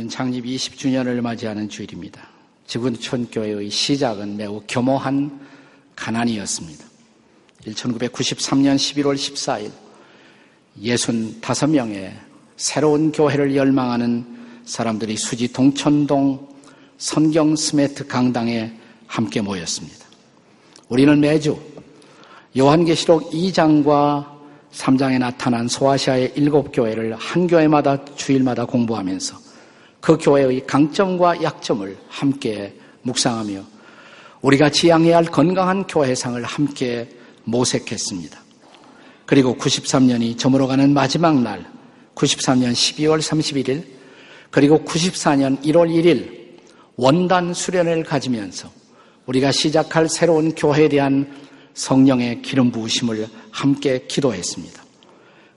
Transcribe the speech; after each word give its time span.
오늘은 0.00 0.08
창립 0.08 0.46
20주년을 0.46 1.20
맞이하는 1.20 1.68
주일입니다. 1.68 2.26
지구촌교회의 2.66 3.68
시작은 3.68 4.38
매우 4.38 4.62
겸허한 4.66 5.46
가난이었습니다. 5.94 6.84
1993년 7.66 8.76
11월 8.76 9.14
14일 9.14 9.70
65명의 10.82 12.12
새로운 12.56 13.12
교회를 13.12 13.54
열망하는 13.54 14.24
사람들이 14.64 15.18
수지 15.18 15.52
동천동 15.52 16.48
성경 16.96 17.54
스매트 17.54 18.06
강당에 18.06 18.72
함께 19.06 19.42
모였습니다. 19.42 20.06
우리는 20.88 21.20
매주 21.20 21.58
요한계시록 22.56 23.32
2장과 23.32 24.26
3장에 24.72 25.18
나타난 25.18 25.68
소아시아의 25.68 26.32
일곱 26.36 26.72
교회를 26.72 27.14
한 27.16 27.46
교회마다 27.46 28.02
주일마다 28.14 28.64
공부하면서 28.64 29.49
그 30.00 30.16
교회의 30.18 30.66
강점과 30.66 31.42
약점을 31.42 31.96
함께 32.08 32.74
묵상하며 33.02 33.62
우리가 34.42 34.70
지향해야 34.70 35.18
할 35.18 35.24
건강한 35.24 35.86
교회상을 35.86 36.42
함께 36.42 37.08
모색했습니다. 37.44 38.40
그리고 39.26 39.54
93년이 39.56 40.38
저물어가는 40.38 40.92
마지막 40.92 41.40
날, 41.40 41.64
93년 42.14 42.72
12월 42.72 43.18
31일, 43.20 43.84
그리고 44.50 44.80
94년 44.80 45.62
1월 45.62 45.88
1일 45.88 46.40
원단 46.96 47.54
수련을 47.54 48.02
가지면서 48.04 48.70
우리가 49.26 49.52
시작할 49.52 50.08
새로운 50.08 50.54
교회에 50.54 50.88
대한 50.88 51.32
성령의 51.74 52.42
기름 52.42 52.72
부으심을 52.72 53.28
함께 53.50 54.06
기도했습니다. 54.08 54.82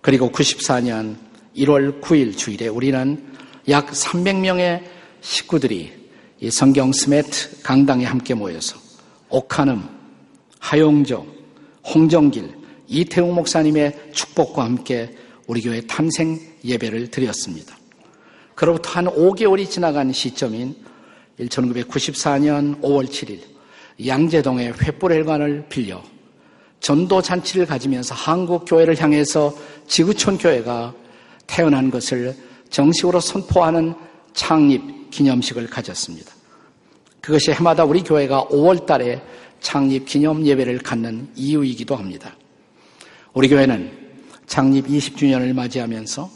그리고 0.01 0.31
94년 0.31 1.15
1월 1.57 2.01
9일 2.01 2.37
주일에 2.37 2.67
우리는 2.67 3.32
약 3.69 3.91
300명의 3.91 4.83
식구들이 5.21 5.91
이 6.41 6.51
성경 6.51 6.91
스매트 6.91 7.61
강당에 7.63 8.03
함께 8.03 8.33
모여서 8.33 8.77
옥한음, 9.29 9.81
하용조, 10.59 11.25
홍정길, 11.85 12.53
이태웅 12.87 13.33
목사님의 13.33 14.11
축복과 14.13 14.65
함께 14.65 15.15
우리 15.47 15.61
교회 15.61 15.81
탄생 15.81 16.39
예배를 16.63 17.09
드렸습니다. 17.09 17.77
그로부터 18.55 18.91
한 18.91 19.05
5개월이 19.05 19.69
지나간 19.69 20.11
시점인 20.11 20.75
1994년 21.39 22.81
5월 22.81 23.07
7일 23.07 23.39
양재동의 24.05 24.73
횃불회관을 24.73 25.69
빌려 25.69 26.03
전도 26.81 27.21
잔치를 27.21 27.65
가지면서 27.65 28.13
한국 28.13 28.65
교회를 28.67 29.01
향해서 29.01 29.55
지구촌 29.87 30.37
교회가 30.37 30.93
태어난 31.47 31.89
것을 31.89 32.35
정식으로 32.73 33.19
선포하는 33.19 33.93
창립 34.33 35.11
기념식을 35.11 35.67
가졌습니다. 35.67 36.33
그것이 37.21 37.51
해마다 37.51 37.85
우리 37.85 38.01
교회가 38.01 38.45
5월 38.45 38.87
달에 38.87 39.21
창립 39.61 40.05
기념 40.05 40.43
예배를 40.43 40.79
갖는 40.79 41.29
이유이기도 41.35 41.95
합니다. 41.95 42.35
우리 43.33 43.47
교회는 43.47 43.91
창립 44.47 44.87
20주년을 44.87 45.53
맞이하면서 45.53 46.29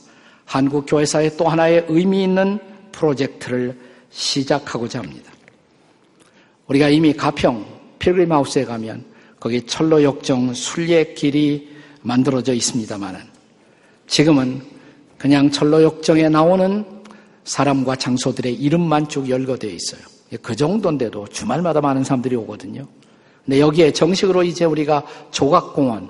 한국 0.45 0.85
교회사의 0.87 1.35
또 1.37 1.49
하나의 1.49 1.85
의미 1.89 2.23
있는 2.23 2.59
프로젝트를 2.91 3.75
시작하고자 4.11 4.99
합니다. 4.99 5.31
우리가 6.67 6.89
이미 6.89 7.13
가평 7.13 7.65
필그림 7.97 8.31
하우스에 8.31 8.63
가면 8.63 9.05
거기 9.39 9.65
철로 9.65 10.03
역정 10.03 10.53
순례길이 10.53 11.77
만들어져 12.03 12.53
있습니다만은 12.53 13.21
지금은 14.05 14.76
그냥 15.17 15.49
철로 15.51 15.83
역정에 15.83 16.29
나오는 16.29 16.85
사람과 17.43 17.95
장소들의 17.95 18.53
이름만 18.53 19.07
쭉 19.07 19.29
열거되어 19.29 19.71
있어요. 19.71 20.01
그 20.41 20.55
정도인데도 20.55 21.27
주말마다 21.27 21.81
많은 21.81 22.03
사람들이 22.03 22.35
오거든요. 22.35 22.85
근데 23.45 23.59
여기에 23.59 23.93
정식으로 23.93 24.43
이제 24.43 24.65
우리가 24.65 25.05
조각공원 25.31 26.09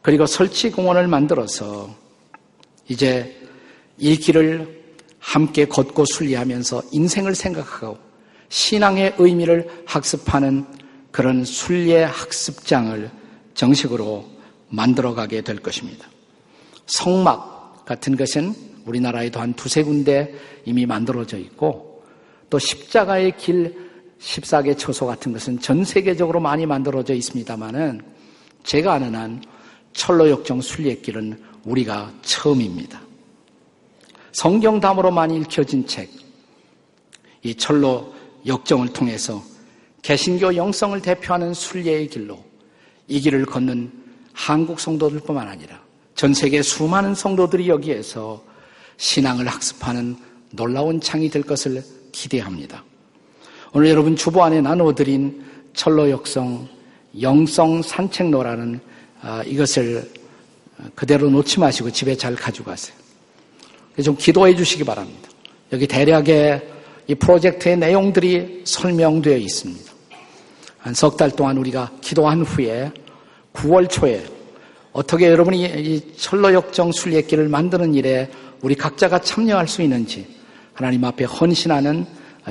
그리고 0.00 0.26
설치공원을 0.26 1.08
만들어서 1.08 1.90
이제 2.88 3.36
이 3.98 4.16
길을 4.16 4.78
함께 5.18 5.66
걷고 5.66 6.04
순리하면서 6.04 6.82
인생을 6.92 7.34
생각하고 7.34 7.98
신앙의 8.48 9.16
의미를 9.18 9.68
학습하는 9.86 10.64
그런 11.10 11.44
순례 11.44 12.04
학습장을 12.04 13.10
정식으로 13.54 14.24
만들어가게 14.68 15.40
될 15.40 15.58
것입니다. 15.58 16.06
성막 16.86 17.57
같은 17.88 18.18
것은 18.18 18.54
우리나라에도 18.84 19.40
한 19.40 19.54
두세 19.54 19.82
군데 19.82 20.34
이미 20.66 20.84
만들어져 20.84 21.38
있고 21.38 22.04
또 22.50 22.58
십자가의 22.58 23.38
길 23.38 23.88
14개 24.20 24.76
처소 24.76 25.06
같은 25.06 25.32
것은 25.32 25.58
전 25.60 25.84
세계적으로 25.84 26.38
많이 26.38 26.66
만들어져 26.66 27.14
있습니다만은 27.14 28.02
제가 28.62 28.92
아는 28.92 29.14
한 29.14 29.42
철로역정 29.94 30.60
순례길은 30.60 31.42
우리가 31.64 32.12
처음입니다. 32.20 33.00
성경 34.32 34.80
담으로 34.80 35.10
많이 35.10 35.38
읽혀진 35.38 35.86
책, 35.86 36.10
이 37.42 37.54
철로 37.54 38.14
역정을 38.46 38.92
통해서 38.92 39.42
개신교 40.02 40.56
영성을 40.56 41.00
대표하는 41.00 41.54
순례의 41.54 42.08
길로 42.08 42.44
이 43.06 43.18
길을 43.20 43.46
걷는 43.46 43.90
한국 44.34 44.78
성도들뿐만 44.78 45.48
아니라 45.48 45.87
전 46.18 46.34
세계 46.34 46.62
수많은 46.62 47.14
성도들이 47.14 47.68
여기에서 47.68 48.42
신앙을 48.96 49.46
학습하는 49.46 50.16
놀라운 50.50 51.00
창이 51.00 51.30
될 51.30 51.44
것을 51.44 51.80
기대합니다. 52.10 52.82
오늘 53.72 53.90
여러분 53.90 54.16
주보 54.16 54.42
안에 54.42 54.60
나누어드린 54.60 55.44
철로 55.74 56.10
역성 56.10 56.66
영성 57.20 57.82
산책로라는 57.82 58.80
아, 59.20 59.44
이것을 59.44 60.10
그대로 60.96 61.30
놓지 61.30 61.60
마시고 61.60 61.92
집에 61.92 62.16
잘 62.16 62.34
가지고 62.34 62.70
가세요. 62.72 62.96
좀 64.02 64.16
기도해 64.16 64.56
주시기 64.56 64.82
바랍니다. 64.82 65.28
여기 65.72 65.86
대략의 65.86 66.68
이 67.06 67.14
프로젝트의 67.14 67.76
내용들이 67.76 68.62
설명되어 68.64 69.36
있습니다. 69.36 69.92
한 70.78 70.94
석 70.94 71.16
달 71.16 71.30
동안 71.30 71.58
우리가 71.58 71.92
기도한 72.00 72.42
후에 72.42 72.90
9월 73.52 73.88
초에 73.88 74.37
어떻게 74.92 75.28
여러분이 75.28 75.64
이 75.64 76.14
철로역정 76.16 76.92
순례길을 76.92 77.48
만드는 77.48 77.94
일에 77.94 78.30
우리 78.62 78.74
각자가 78.74 79.20
참여할 79.20 79.68
수 79.68 79.82
있는지 79.82 80.26
하나님 80.72 81.04
앞에 81.04 81.24
헌신하는 81.24 82.06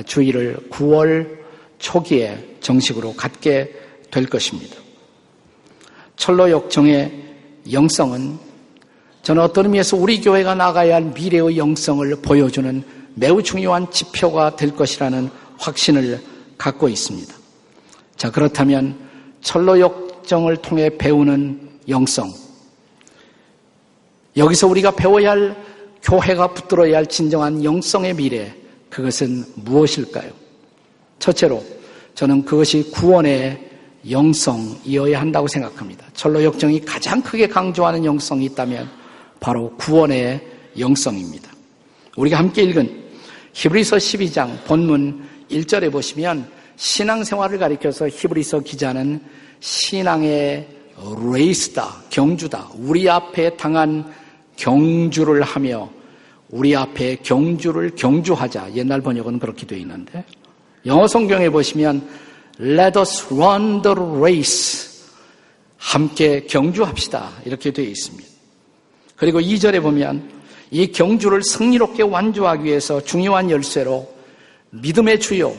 주의를 0.06 0.68
9월 0.70 1.38
초기에 1.78 2.56
정식으로 2.60 3.14
갖게 3.14 3.72
될 4.10 4.26
것입니다. 4.26 4.76
철로역정의 6.16 7.12
영성은 7.72 8.38
저는 9.22 9.42
어떤 9.42 9.66
의미에서 9.66 9.96
우리 9.96 10.20
교회가 10.20 10.54
나가야 10.54 10.94
할 10.94 11.02
미래의 11.02 11.58
영성을 11.58 12.16
보여주는 12.22 12.82
매우 13.14 13.42
중요한 13.42 13.90
지표가 13.90 14.56
될 14.56 14.74
것이라는 14.74 15.28
확신을 15.58 16.22
갖고 16.56 16.88
있습니다. 16.88 17.34
자, 18.16 18.30
그렇다면 18.30 18.98
철로역정을 19.42 20.58
통해 20.58 20.90
배우는 20.96 21.67
영성. 21.88 22.32
여기서 24.36 24.66
우리가 24.68 24.92
배워야 24.92 25.30
할 25.32 25.56
교회가 26.02 26.54
붙들어야 26.54 26.98
할 26.98 27.06
진정한 27.06 27.62
영성의 27.64 28.14
미래. 28.14 28.54
그것은 28.88 29.44
무엇일까요? 29.56 30.30
첫째로 31.18 31.64
저는 32.14 32.44
그것이 32.44 32.90
구원의 32.90 33.68
영성이어야 34.08 35.20
한다고 35.20 35.48
생각합니다. 35.48 36.06
철로 36.14 36.42
역정이 36.42 36.80
가장 36.80 37.20
크게 37.20 37.48
강조하는 37.48 38.04
영성이 38.04 38.46
있다면 38.46 38.88
바로 39.40 39.74
구원의 39.76 40.46
영성입니다. 40.78 41.50
우리가 42.16 42.38
함께 42.38 42.62
읽은 42.62 43.04
히브리서 43.52 43.96
12장 43.96 44.64
본문 44.64 45.26
1절에 45.50 45.90
보시면 45.90 46.48
신앙생활을 46.76 47.58
가리켜서 47.58 48.08
히브리서 48.08 48.60
기자는 48.60 49.20
신앙의 49.60 50.77
레이스다, 51.32 52.02
경주다. 52.10 52.70
우리 52.76 53.08
앞에 53.08 53.56
당한 53.56 54.12
경주를 54.56 55.42
하며 55.42 55.90
우리 56.50 56.74
앞에 56.74 57.16
경주를 57.22 57.94
경주하자. 57.94 58.74
옛날 58.74 59.00
번역은 59.00 59.38
그렇게 59.38 59.66
되어 59.66 59.78
있는데 59.78 60.24
영어 60.86 61.06
성경에 61.06 61.50
보시면 61.50 62.08
Let 62.60 62.98
us 62.98 63.26
run 63.32 63.82
the 63.82 63.96
race. 63.96 64.88
함께 65.76 66.44
경주합시다. 66.46 67.30
이렇게 67.44 67.70
되어 67.70 67.84
있습니다. 67.84 68.28
그리고 69.16 69.40
2절에 69.40 69.80
보면 69.80 70.28
이 70.70 70.88
경주를 70.88 71.42
승리롭게 71.42 72.02
완주하기 72.02 72.64
위해서 72.64 73.00
중요한 73.02 73.50
열쇠로 73.50 74.12
믿음의 74.70 75.20
주요 75.20 75.54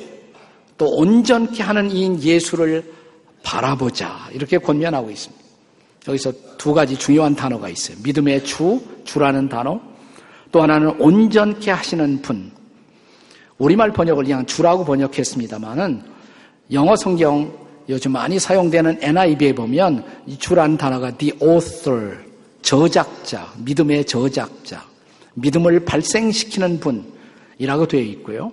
또 0.77 0.88
온전케 0.88 1.63
하는 1.63 1.89
이인 1.92 2.21
예수를 2.21 2.98
바라보자. 3.44 4.30
이렇게 4.33 4.57
권면하고 4.57 5.09
있습니다. 5.09 5.44
여기서 6.07 6.31
두 6.57 6.74
가지 6.74 6.97
중요한 6.97 7.36
단어가 7.36 7.69
있어요. 7.69 7.97
믿음의 8.03 8.44
주, 8.44 8.81
주라는 9.03 9.50
단어. 9.50 9.80
또 10.51 10.62
하나는 10.62 11.00
온전케 11.00 11.71
하시는 11.71 12.21
분. 12.21 12.51
우리말 13.57 13.91
번역을 13.91 14.24
그냥 14.24 14.45
주라고 14.45 14.86
번역했습니다만은 14.86 16.01
영어 16.71 16.95
성경 16.95 17.51
요즘 17.89 18.12
많이 18.12 18.39
사용되는 18.39 19.00
NIV에 19.01 19.53
보면 19.53 20.06
이 20.27 20.38
주라는 20.38 20.77
단어가 20.77 21.12
the 21.12 21.33
author, 21.42 22.18
저작자, 22.62 23.51
믿음의 23.57 24.06
저작자, 24.06 24.85
믿음을 25.33 25.85
발생시키는 25.85 26.80
분이라고 26.80 27.88
되어 27.88 28.01
있고요. 28.01 28.51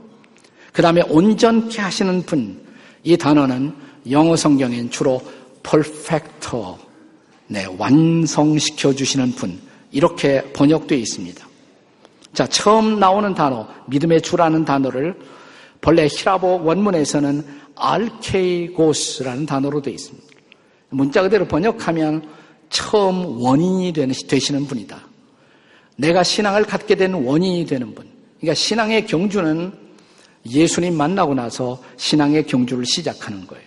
그 0.72 0.82
다음에 0.82 1.02
온전케 1.08 1.80
하시는 1.80 2.22
분, 2.22 2.60
이 3.04 3.16
단어는 3.16 3.74
영어 4.10 4.36
성경엔 4.36 4.90
주로 4.90 5.20
perfecter, 5.62 6.74
네, 7.48 7.66
완성시켜 7.78 8.94
주시는 8.94 9.32
분, 9.32 9.60
이렇게 9.90 10.42
번역되어 10.52 10.98
있습니다. 10.98 11.46
자, 12.32 12.46
처음 12.46 13.00
나오는 13.00 13.34
단어, 13.34 13.66
믿음의 13.86 14.22
주라는 14.22 14.64
단어를 14.64 15.18
본래 15.80 16.06
히라보 16.06 16.62
원문에서는 16.64 17.44
알케이고스라는 17.76 19.46
단어로 19.46 19.82
되어 19.82 19.94
있습니다. 19.94 20.26
문자 20.90 21.22
그대로 21.22 21.46
번역하면 21.46 22.28
처음 22.68 23.40
원인이 23.40 23.92
되시는 23.92 24.66
분이다. 24.66 25.00
내가 25.96 26.22
신앙을 26.22 26.64
갖게 26.64 26.94
된 26.94 27.14
원인이 27.14 27.64
되는 27.66 27.94
분. 27.94 28.06
그러니까 28.38 28.54
신앙의 28.54 29.06
경주는 29.06 29.72
예수님 30.48 30.94
만나고 30.96 31.34
나서 31.34 31.82
신앙의 31.96 32.46
경주를 32.46 32.84
시작하는 32.84 33.46
거예요. 33.46 33.65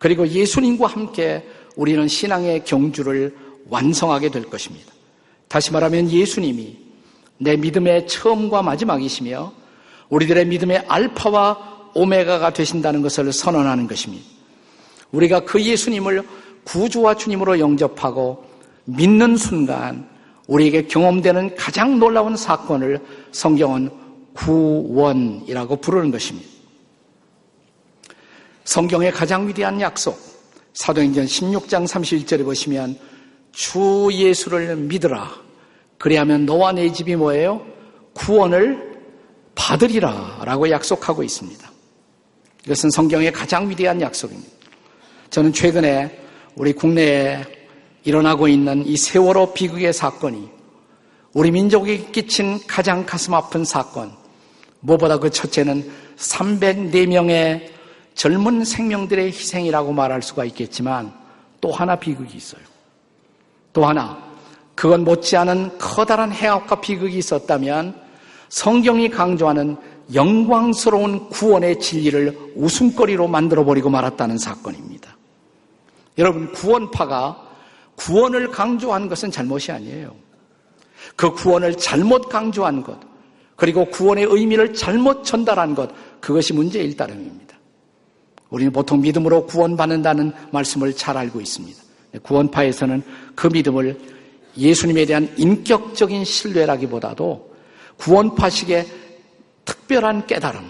그리고 0.00 0.26
예수님과 0.26 0.86
함께 0.86 1.46
우리는 1.76 2.08
신앙의 2.08 2.64
경주를 2.64 3.36
완성하게 3.68 4.30
될 4.30 4.44
것입니다. 4.44 4.90
다시 5.46 5.72
말하면 5.72 6.10
예수님이 6.10 6.78
내 7.36 7.56
믿음의 7.56 8.06
처음과 8.06 8.62
마지막이시며 8.62 9.52
우리들의 10.08 10.46
믿음의 10.46 10.84
알파와 10.88 11.90
오메가가 11.94 12.52
되신다는 12.54 13.02
것을 13.02 13.30
선언하는 13.30 13.86
것입니다. 13.86 14.24
우리가 15.12 15.40
그 15.40 15.62
예수님을 15.62 16.26
구주와 16.64 17.14
주님으로 17.14 17.58
영접하고 17.58 18.44
믿는 18.86 19.36
순간 19.36 20.08
우리에게 20.46 20.86
경험되는 20.86 21.56
가장 21.56 21.98
놀라운 21.98 22.36
사건을 22.36 23.00
성경은 23.32 23.90
구원이라고 24.32 25.76
부르는 25.76 26.10
것입니다. 26.10 26.59
성경의 28.70 29.10
가장 29.10 29.48
위대한 29.48 29.80
약속, 29.80 30.16
사도행전 30.74 31.26
16장 31.26 31.88
31절에 31.88 32.44
보시면 32.44 32.96
주 33.50 34.08
예수를 34.12 34.76
믿으라. 34.76 35.28
그리하면 35.98 36.46
너와 36.46 36.70
내 36.70 36.92
집이 36.92 37.16
뭐예요? 37.16 37.66
구원을 38.14 39.00
받으리라. 39.56 40.42
라고 40.44 40.70
약속하고 40.70 41.24
있습니다. 41.24 41.68
이것은 42.64 42.90
성경의 42.90 43.32
가장 43.32 43.68
위대한 43.68 44.00
약속입니다. 44.00 44.48
저는 45.30 45.52
최근에 45.52 46.20
우리 46.54 46.72
국내에 46.72 47.44
일어나고 48.04 48.46
있는 48.46 48.86
이 48.86 48.96
세월호 48.96 49.52
비극의 49.52 49.92
사건이 49.92 50.48
우리 51.32 51.50
민족에 51.50 51.96
끼친 52.12 52.60
가장 52.68 53.04
가슴 53.04 53.34
아픈 53.34 53.64
사건. 53.64 54.12
무엇보다 54.78 55.18
그 55.18 55.28
첫째는 55.28 55.90
304명의 56.16 57.79
젊은 58.14 58.64
생명들의 58.64 59.26
희생이라고 59.26 59.92
말할 59.92 60.22
수가 60.22 60.44
있겠지만 60.46 61.12
또 61.60 61.70
하나 61.72 61.96
비극이 61.96 62.36
있어요. 62.36 62.62
또 63.72 63.84
하나, 63.84 64.18
그건 64.74 65.04
못지않은 65.04 65.78
커다란 65.78 66.32
해악과 66.32 66.80
비극이 66.80 67.16
있었다면 67.18 67.94
성경이 68.48 69.10
강조하는 69.10 69.76
영광스러운 70.12 71.28
구원의 71.28 71.78
진리를 71.78 72.54
웃음거리로 72.56 73.28
만들어버리고 73.28 73.90
말았다는 73.90 74.38
사건입니다. 74.38 75.16
여러분, 76.18 76.50
구원파가 76.52 77.48
구원을 77.94 78.50
강조한 78.50 79.08
것은 79.08 79.30
잘못이 79.30 79.70
아니에요. 79.70 80.14
그 81.16 81.32
구원을 81.32 81.76
잘못 81.76 82.28
강조한 82.28 82.82
것, 82.82 82.98
그리고 83.56 83.84
구원의 83.86 84.24
의미를 84.24 84.74
잘못 84.74 85.22
전달한 85.24 85.74
것, 85.74 85.90
그것이 86.20 86.52
문제일 86.54 86.96
따름입니다. 86.96 87.49
우리는 88.50 88.72
보통 88.72 89.00
믿음으로 89.00 89.46
구원받는다는 89.46 90.32
말씀을 90.50 90.94
잘 90.94 91.16
알고 91.16 91.40
있습니다. 91.40 91.82
구원파에서는 92.22 93.02
그 93.34 93.46
믿음을 93.46 93.98
예수님에 94.56 95.06
대한 95.06 95.32
인격적인 95.36 96.24
신뢰라기보다도 96.24 97.50
구원파식의 97.96 98.86
특별한 99.64 100.26
깨달음, 100.26 100.62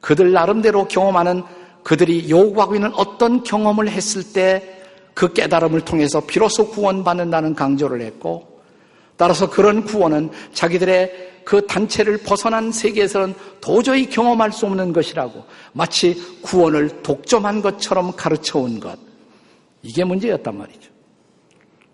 그들 0.00 0.32
나름대로 0.32 0.88
경험하는 0.88 1.42
그들이 1.82 2.28
요구하고 2.28 2.74
있는 2.74 2.92
어떤 2.94 3.42
경험을 3.42 3.88
했을 3.88 4.32
때 4.32 4.74
그 5.14 5.32
깨달음을 5.32 5.80
통해서 5.82 6.20
비로소 6.20 6.68
구원받는다는 6.68 7.54
강조를 7.54 8.02
했고, 8.02 8.60
따라서 9.16 9.48
그런 9.48 9.84
구원은 9.84 10.30
자기들의 10.52 11.33
그 11.44 11.66
단체를 11.66 12.18
벗어난 12.18 12.72
세계에서는 12.72 13.34
도저히 13.60 14.08
경험할 14.08 14.52
수 14.52 14.66
없는 14.66 14.92
것이라고 14.92 15.44
마치 15.72 16.14
구원을 16.42 17.02
독점한 17.02 17.62
것처럼 17.62 18.12
가르쳐 18.16 18.58
온 18.58 18.80
것. 18.80 18.98
이게 19.82 20.04
문제였단 20.04 20.56
말이죠. 20.56 20.90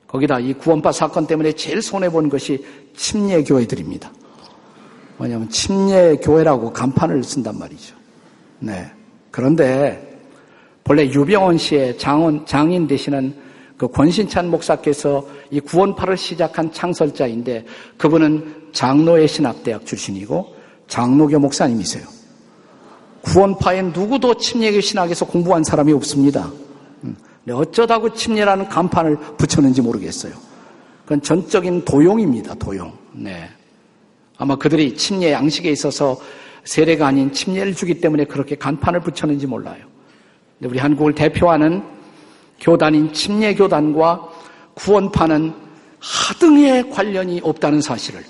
거기다 0.07 0.41
이 0.41 0.55
구원파 0.55 0.93
사건 0.93 1.27
때문에 1.27 1.53
제일 1.53 1.83
손해본 1.83 2.29
것이 2.29 2.65
침례교회들입니다. 2.97 4.13
뭐냐면 5.17 5.49
침례교회라고 5.49 6.73
간판을 6.73 7.23
쓴단 7.23 7.59
말이죠. 7.59 7.95
네. 8.61 8.91
그런데 9.31 10.19
본래 10.83 11.05
유병원 11.05 11.59
씨의 11.59 11.99
장원, 11.99 12.47
장인 12.47 12.87
되시는 12.87 13.35
그 13.77 13.89
권신찬 13.89 14.51
목사께서 14.51 15.27
이 15.51 15.61
구원파를 15.61 16.17
시작한 16.17 16.73
창설자인데 16.73 17.65
그분은 17.97 18.60
장로의 18.73 19.29
신학대학 19.29 19.87
출신이고 19.87 20.55
장로교 20.89 21.39
목사님이세요. 21.39 22.05
구원파에 23.23 23.83
누구도 23.83 24.35
침례교 24.35 24.81
신학에서 24.81 25.27
공부한 25.27 25.63
사람이 25.63 25.93
없습니다. 25.93 26.51
어쩌다고 27.49 28.15
침례라는 28.15 28.69
간판을 28.69 29.17
붙였는지 29.37 29.83
모르겠어요. 29.83 30.33
그건 31.05 31.21
전적인 31.21 31.85
도용입니다, 31.85 32.55
도용. 32.55 32.93
네. 33.13 33.49
아마 34.37 34.57
그들이 34.57 34.95
침례 34.97 35.33
양식에 35.33 35.71
있어서 35.71 36.19
세례가 36.65 37.09
아닌 37.09 37.33
침례를 37.33 37.75
주기 37.75 38.01
때문에 38.01 38.25
그렇게 38.25 38.55
간판을 38.55 39.01
붙였는지 39.01 39.47
몰라요. 39.47 39.85
우리 40.63 40.79
한국을 40.79 41.15
대표하는 41.15 41.83
교단인 42.61 43.13
침례교단과 43.13 44.29
구원파는 44.75 45.53
하등의 45.99 46.91
관련이 46.91 47.41
없다는 47.43 47.81
사실을 47.81 48.23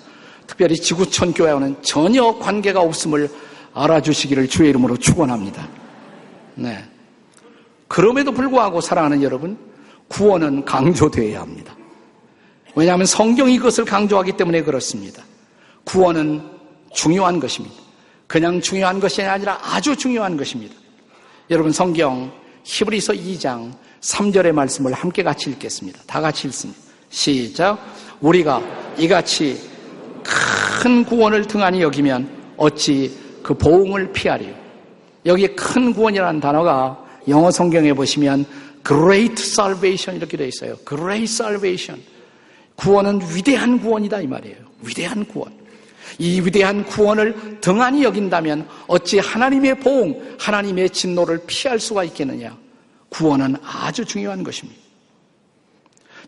특별히 0.50 0.74
지구촌 0.74 1.32
교회와는 1.32 1.76
전혀 1.82 2.36
관계가 2.38 2.80
없음을 2.80 3.30
알아주시기를 3.72 4.48
주의 4.48 4.70
이름으로 4.70 4.96
축원합니다. 4.96 5.68
네. 6.56 6.84
그럼에도 7.86 8.32
불구하고 8.32 8.80
사랑하는 8.80 9.22
여러분, 9.22 9.56
구원은 10.08 10.64
강조되어야 10.64 11.40
합니다. 11.40 11.76
왜냐하면 12.74 13.06
성경이 13.06 13.58
그것을 13.58 13.84
강조하기 13.84 14.32
때문에 14.32 14.62
그렇습니다. 14.62 15.22
구원은 15.84 16.42
중요한 16.92 17.38
것입니다. 17.38 17.76
그냥 18.26 18.60
중요한 18.60 18.98
것이 18.98 19.22
아니라 19.22 19.56
아주 19.62 19.94
중요한 19.94 20.36
것입니다. 20.36 20.74
여러분 21.50 21.70
성경 21.70 22.32
히브리서 22.64 23.12
2장 23.12 23.72
3절의 24.00 24.50
말씀을 24.50 24.94
함께 24.94 25.22
같이 25.22 25.48
읽겠습니다. 25.50 26.00
다 26.08 26.20
같이 26.20 26.48
읽습니다. 26.48 26.80
시작. 27.08 27.78
우리가 28.20 28.62
이같이 28.98 29.69
큰 30.22 31.04
구원을 31.04 31.46
등한히 31.46 31.82
여기면 31.82 32.28
어찌 32.56 33.16
그 33.42 33.54
보응을 33.54 34.12
피하리요. 34.12 34.54
여기 35.26 35.46
큰 35.48 35.92
구원이라는 35.92 36.40
단어가 36.40 37.04
영어 37.28 37.50
성경에 37.50 37.92
보시면 37.92 38.44
great 38.86 39.34
salvation 39.38 40.16
이렇게 40.16 40.36
되어 40.36 40.46
있어요. 40.46 40.76
great 40.86 41.24
salvation. 41.24 42.02
구원은 42.76 43.20
위대한 43.34 43.78
구원이다 43.78 44.20
이 44.20 44.26
말이에요. 44.26 44.56
위대한 44.82 45.24
구원. 45.26 45.52
이 46.18 46.40
위대한 46.40 46.84
구원을 46.84 47.60
등한히 47.60 48.02
여긴다면 48.04 48.66
어찌 48.86 49.18
하나님의 49.18 49.80
보응, 49.80 50.36
하나님의 50.38 50.90
진노를 50.90 51.42
피할 51.46 51.78
수가 51.78 52.04
있겠느냐? 52.04 52.56
구원은 53.10 53.56
아주 53.62 54.04
중요한 54.04 54.42
것입니다. 54.42 54.79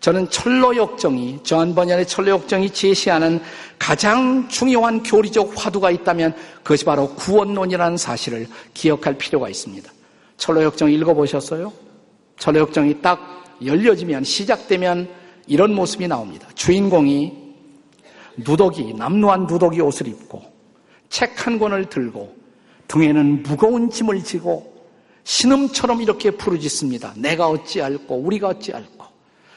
저는 0.02 0.28
철로 0.30 0.74
역정이, 0.74 1.38
저한 1.44 1.76
번연의 1.76 2.08
철로 2.08 2.32
역정이 2.32 2.70
제시하는 2.70 3.40
가장 3.78 4.48
중요한 4.48 5.04
교리적 5.04 5.52
화두가 5.56 5.92
있다면 5.92 6.34
그것이 6.64 6.84
바로 6.84 7.14
구원론이라는 7.14 7.96
사실을 7.96 8.48
기억할 8.74 9.16
필요가 9.16 9.48
있습니다. 9.48 9.88
철로역정 10.38 10.90
읽어보셨어요? 10.90 11.72
철로역정이 12.36 13.00
딱 13.00 13.44
열려지면 13.64 14.24
시작되면 14.24 15.08
이런 15.46 15.72
모습이 15.72 16.08
나옵니다. 16.08 16.48
주인공이 16.56 17.32
누더기, 18.38 18.94
남루한 18.94 19.46
누더기 19.46 19.80
옷을 19.82 20.08
입고 20.08 20.42
책 21.10 21.46
한 21.46 21.60
권을 21.60 21.88
들고 21.88 22.34
등에는 22.88 23.44
무거운 23.44 23.88
짐을 23.88 24.24
지고 24.24 24.72
신음처럼 25.22 26.02
이렇게 26.02 26.32
부르짖습니다. 26.32 27.14
내가 27.18 27.48
어찌 27.48 27.80
알고 27.80 28.16
우리가 28.16 28.48
어찌 28.48 28.72
알고 28.72 29.01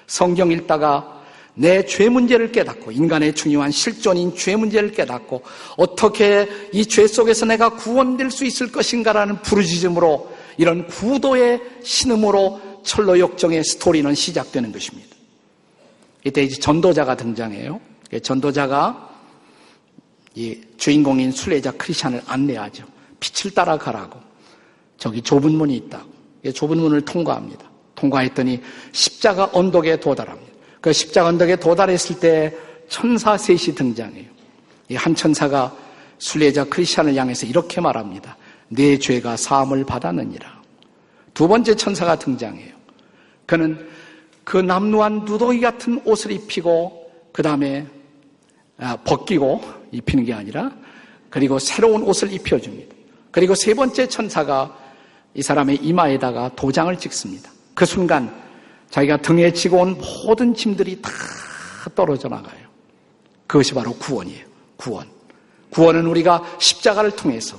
성경 0.07 0.51
읽다가 0.51 1.23
내 1.57 1.85
죄 1.85 2.09
문제를 2.09 2.51
깨닫고 2.51 2.91
인간의 2.91 3.33
중요한 3.33 3.71
실존인 3.71 4.35
죄 4.35 4.55
문제를 4.57 4.91
깨닫고 4.91 5.41
어떻게 5.77 6.49
이 6.73 6.85
죄 6.85 7.07
속에서 7.07 7.45
내가 7.45 7.69
구원될 7.69 8.29
수 8.29 8.43
있을 8.45 8.71
것인가라는 8.71 9.41
부르짖음으로 9.41 10.29
이런 10.57 10.85
구도의 10.87 11.61
신음으로 11.83 12.81
철로 12.83 13.19
역정의 13.19 13.63
스토리는 13.63 14.13
시작되는 14.13 14.71
것입니다. 14.71 15.15
이때 16.25 16.43
이제 16.43 16.59
전도자가 16.59 17.15
등장해요. 17.15 17.79
전도자가 18.21 19.09
이 20.35 20.59
주인공인 20.77 21.31
순례자 21.31 21.71
크리스찬을 21.71 22.21
안내하죠. 22.25 22.85
빛을 23.19 23.53
따라가라고. 23.53 24.19
저기 24.97 25.21
좁은 25.21 25.51
문이 25.53 25.75
있다고. 25.77 26.09
좁은 26.53 26.77
문을 26.77 27.01
통과합니다. 27.01 27.74
통과했더니 27.95 28.61
십자가 28.91 29.49
언덕에 29.53 29.99
도달합니다. 29.99 30.53
그 30.81 30.93
십자가 30.93 31.29
언덕에 31.29 31.55
도달했을 31.55 32.19
때 32.19 32.55
천사 32.87 33.37
셋이 33.37 33.75
등장해요. 33.75 34.25
이 34.89 34.95
한 34.95 35.15
천사가 35.15 35.75
순례자 36.19 36.65
크리스찬을 36.65 37.15
향해서 37.15 37.47
이렇게 37.47 37.81
말합니다. 37.81 38.37
내 38.69 38.97
죄가 38.97 39.35
사함을 39.37 39.83
받았느니라. 39.85 40.61
두 41.33 41.47
번째 41.47 41.75
천사가 41.75 42.17
등장해요. 42.17 42.73
그는 43.45 43.87
그 44.43 44.57
남루한 44.57 45.25
누더기 45.25 45.59
같은 45.59 46.01
옷을 46.05 46.31
입히고 46.31 47.11
그 47.31 47.41
다음에 47.41 47.85
아, 48.77 48.95
벗기고 49.03 49.61
입히는 49.91 50.25
게 50.25 50.33
아니라 50.33 50.71
그리고 51.29 51.59
새로운 51.59 52.03
옷을 52.03 52.31
입혀줍니다. 52.31 52.93
그리고 53.31 53.55
세 53.55 53.73
번째 53.73 54.07
천사가 54.07 54.77
이 55.33 55.41
사람의 55.41 55.77
이마에다가 55.77 56.51
도장을 56.55 56.95
찍습니다. 56.97 57.51
그 57.75 57.85
순간 57.85 58.33
자기가 58.89 59.17
등에 59.17 59.51
지고 59.51 59.81
온 59.81 59.99
모든 60.25 60.55
짐들이 60.55 61.01
다 61.01 61.11
떨어져 61.93 62.29
나가요. 62.29 62.65
그것이 63.45 63.73
바로 63.73 63.93
구원이에요. 63.93 64.45
구원. 64.77 65.07
구원은 65.69 66.07
우리가 66.07 66.43
십자가를 66.57 67.11
통해서 67.11 67.57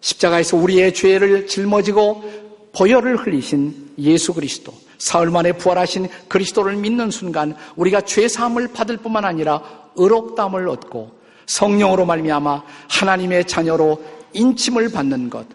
십자가에서 0.00 0.56
우리의 0.56 0.92
죄를 0.92 1.46
짊어지고 1.46 2.70
보혈을 2.76 3.16
흘리신 3.16 3.94
예수 3.98 4.34
그리스도, 4.34 4.74
사흘 4.98 5.30
만에 5.30 5.52
부활하신 5.52 6.08
그리스도를 6.28 6.76
믿는 6.76 7.10
순간 7.10 7.56
우리가 7.76 8.02
죄 8.02 8.28
사함을 8.28 8.68
받을 8.68 8.96
뿐만 8.96 9.24
아니라 9.24 9.62
의롭담을 9.94 10.68
얻고 10.68 11.12
성령으로 11.46 12.04
말미암아 12.04 12.62
하나님의 12.88 13.46
자녀로 13.46 14.02
인침을 14.32 14.90
받는 14.90 15.30
것, 15.30 15.46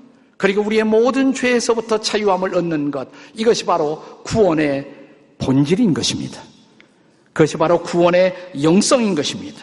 그리고 0.41 0.63
우리의 0.63 0.83
모든 0.85 1.35
죄에서부터 1.35 1.99
자유함을 1.99 2.55
얻는 2.55 2.89
것, 2.89 3.07
이것이 3.35 3.63
바로 3.63 4.01
구원의 4.23 4.91
본질인 5.37 5.93
것입니다. 5.93 6.41
그것이 7.31 7.57
바로 7.57 7.83
구원의 7.83 8.53
영성인 8.63 9.13
것입니다. 9.13 9.61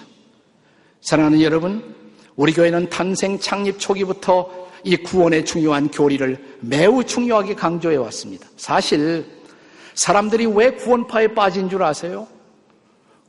사랑하는 1.01 1.43
여러분, 1.43 1.97
우리 2.37 2.53
교회는 2.53 2.91
탄생 2.91 3.41
창립 3.41 3.81
초기부터 3.81 4.69
이 4.85 4.95
구원의 4.95 5.45
중요한 5.47 5.89
교리를 5.89 6.39
매우 6.61 7.03
중요하게 7.03 7.57
강조해 7.57 7.97
왔습니다. 7.97 8.47
사실 8.57 9.27
사람들이 9.95 10.47
왜 10.47 10.71
구원파에 10.71 11.35
빠진 11.35 11.69
줄 11.69 11.83
아세요? 11.83 12.29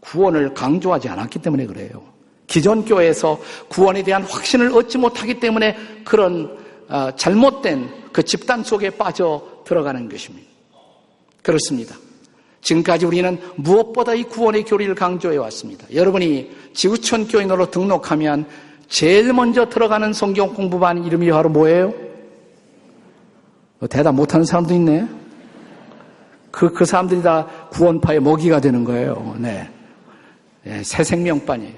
구원을 0.01 0.53
강조하지 0.53 1.09
않았기 1.09 1.39
때문에 1.39 1.65
그래요. 1.65 2.03
기존 2.45 2.85
교회에서 2.85 3.39
구원에 3.69 4.03
대한 4.03 4.21
확신을 4.21 4.71
얻지 4.71 4.99
못하기 4.99 5.39
때문에 5.39 5.75
그런 6.05 6.45
어, 6.45 6.67
잘못된 7.15 7.89
그 8.11 8.23
집단 8.23 8.63
속에 8.63 8.89
빠져 8.91 9.43
들어가는 9.65 10.09
것입니다. 10.09 10.47
그렇습니다. 11.43 11.95
지금까지 12.61 13.05
우리는 13.05 13.39
무엇보다 13.55 14.13
이 14.15 14.23
구원의 14.23 14.63
교리를 14.65 14.93
강조해 14.95 15.37
왔습니다. 15.37 15.85
여러분이 15.93 16.51
지구촌 16.73 17.27
교인으로 17.27 17.71
등록하면 17.71 18.45
제일 18.87 19.31
먼저 19.33 19.69
들어가는 19.69 20.11
성경 20.13 20.53
공부반 20.53 21.03
이름이 21.05 21.29
바로 21.29 21.49
뭐예요? 21.49 21.93
뭐 23.79 23.87
대답 23.87 24.13
못하는 24.15 24.45
사람도 24.45 24.73
있네. 24.73 25.07
그, 26.51 26.73
그 26.73 26.83
사람들이 26.83 27.21
다 27.21 27.45
구원파의 27.71 28.19
먹이가 28.19 28.59
되는 28.59 28.83
거예요. 28.83 29.35
네. 29.37 29.69
네 30.63 30.83
새 30.83 31.03
생명반이에요. 31.03 31.73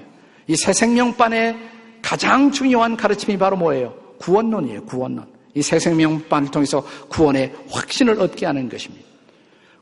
이 0.48 0.56
새 0.56 0.72
생명반의 0.72 1.56
가장 2.02 2.50
중요한 2.50 2.96
가르침이 2.96 3.38
바로 3.38 3.56
뭐예요? 3.56 3.94
구원론이에요. 4.22 4.84
구원론. 4.84 5.26
이 5.54 5.60
새 5.60 5.78
생명반을 5.78 6.50
통해서 6.50 6.82
구원의 7.10 7.52
확신을 7.70 8.18
얻게 8.20 8.46
하는 8.46 8.68
것입니다. 8.70 9.04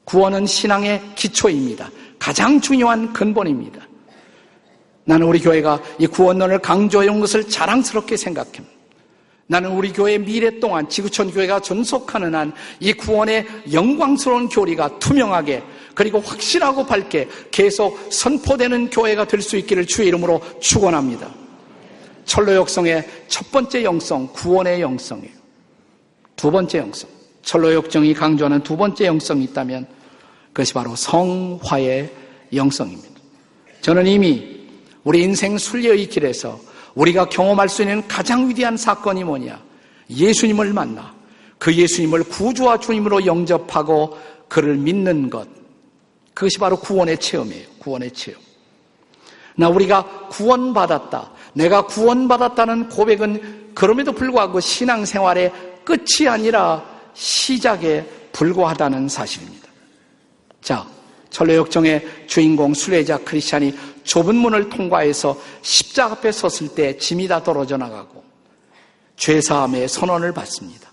구원은 0.04 0.46
신앙의 0.46 1.00
기초입니다. 1.14 1.88
가장 2.18 2.60
중요한 2.60 3.12
근본입니다. 3.12 3.80
나는 5.04 5.26
우리 5.26 5.38
교회가 5.38 5.80
이 5.98 6.06
구원론을 6.06 6.58
강조해 6.58 7.08
온 7.08 7.20
것을 7.20 7.48
자랑스럽게 7.48 8.16
생각합니다. 8.16 8.66
나는 9.46 9.70
우리 9.72 9.92
교회 9.92 10.18
미래 10.18 10.58
동안 10.60 10.88
지구촌 10.88 11.30
교회가 11.32 11.60
존속하는 11.60 12.34
한 12.34 12.52
이 12.80 12.92
구원의 12.92 13.46
영광스러운 13.72 14.48
교리가 14.48 14.98
투명하게 15.00 15.62
그리고 15.94 16.20
확실하고 16.20 16.86
밝게 16.86 17.28
계속 17.50 17.96
선포되는 18.12 18.90
교회가 18.90 19.26
될 19.26 19.42
수 19.42 19.56
있기를 19.56 19.86
주의 19.86 20.08
이름으로 20.08 20.40
축원합니다. 20.60 21.39
철로 22.24 22.54
역성의 22.54 23.08
첫 23.28 23.50
번째 23.50 23.84
영성, 23.84 24.28
구원의 24.32 24.80
영성이에요. 24.80 25.34
두 26.36 26.50
번째 26.50 26.78
영성, 26.78 27.08
철로 27.42 27.72
역정이 27.74 28.14
강조하는 28.14 28.62
두 28.62 28.76
번째 28.76 29.06
영성이 29.06 29.44
있다면 29.44 29.86
그것이 30.48 30.74
바로 30.74 30.94
성화의 30.96 32.12
영성입니다. 32.54 33.20
저는 33.80 34.06
이미 34.06 34.60
우리 35.04 35.22
인생 35.22 35.56
순례의 35.56 36.06
길에서 36.08 36.60
우리가 36.94 37.28
경험할 37.28 37.68
수 37.68 37.82
있는 37.82 38.06
가장 38.08 38.48
위대한 38.48 38.76
사건이 38.76 39.24
뭐냐? 39.24 39.62
예수님을 40.10 40.72
만나 40.72 41.14
그 41.58 41.74
예수님을 41.74 42.24
구주와 42.24 42.80
주님으로 42.80 43.26
영접하고 43.26 44.18
그를 44.48 44.76
믿는 44.76 45.30
것. 45.30 45.48
그것이 46.34 46.58
바로 46.58 46.76
구원의 46.78 47.18
체험이에요. 47.18 47.66
구원의 47.78 48.10
체험. 48.12 48.40
나 49.56 49.68
우리가 49.68 50.28
구원받았다. 50.28 51.30
내가 51.54 51.86
구원받았다는 51.86 52.88
고백은 52.88 53.72
그럼에도 53.74 54.12
불구하고 54.12 54.60
신앙생활의 54.60 55.52
끝이 55.84 56.28
아니라 56.28 56.84
시작에 57.14 58.06
불과하다는 58.32 59.08
사실입니다. 59.08 59.68
자, 60.60 60.86
철로역정의 61.30 62.26
주인공 62.26 62.74
순례자 62.74 63.18
크리스찬이 63.18 63.74
좁은 64.04 64.34
문을 64.34 64.68
통과해서 64.68 65.40
십자가 65.62 66.14
앞에 66.14 66.32
섰을 66.32 66.74
때 66.74 66.96
짐이 66.96 67.28
다 67.28 67.42
떨어져 67.42 67.76
나가고 67.76 68.24
죄사함의 69.16 69.88
선언을 69.88 70.32
받습니다. 70.32 70.90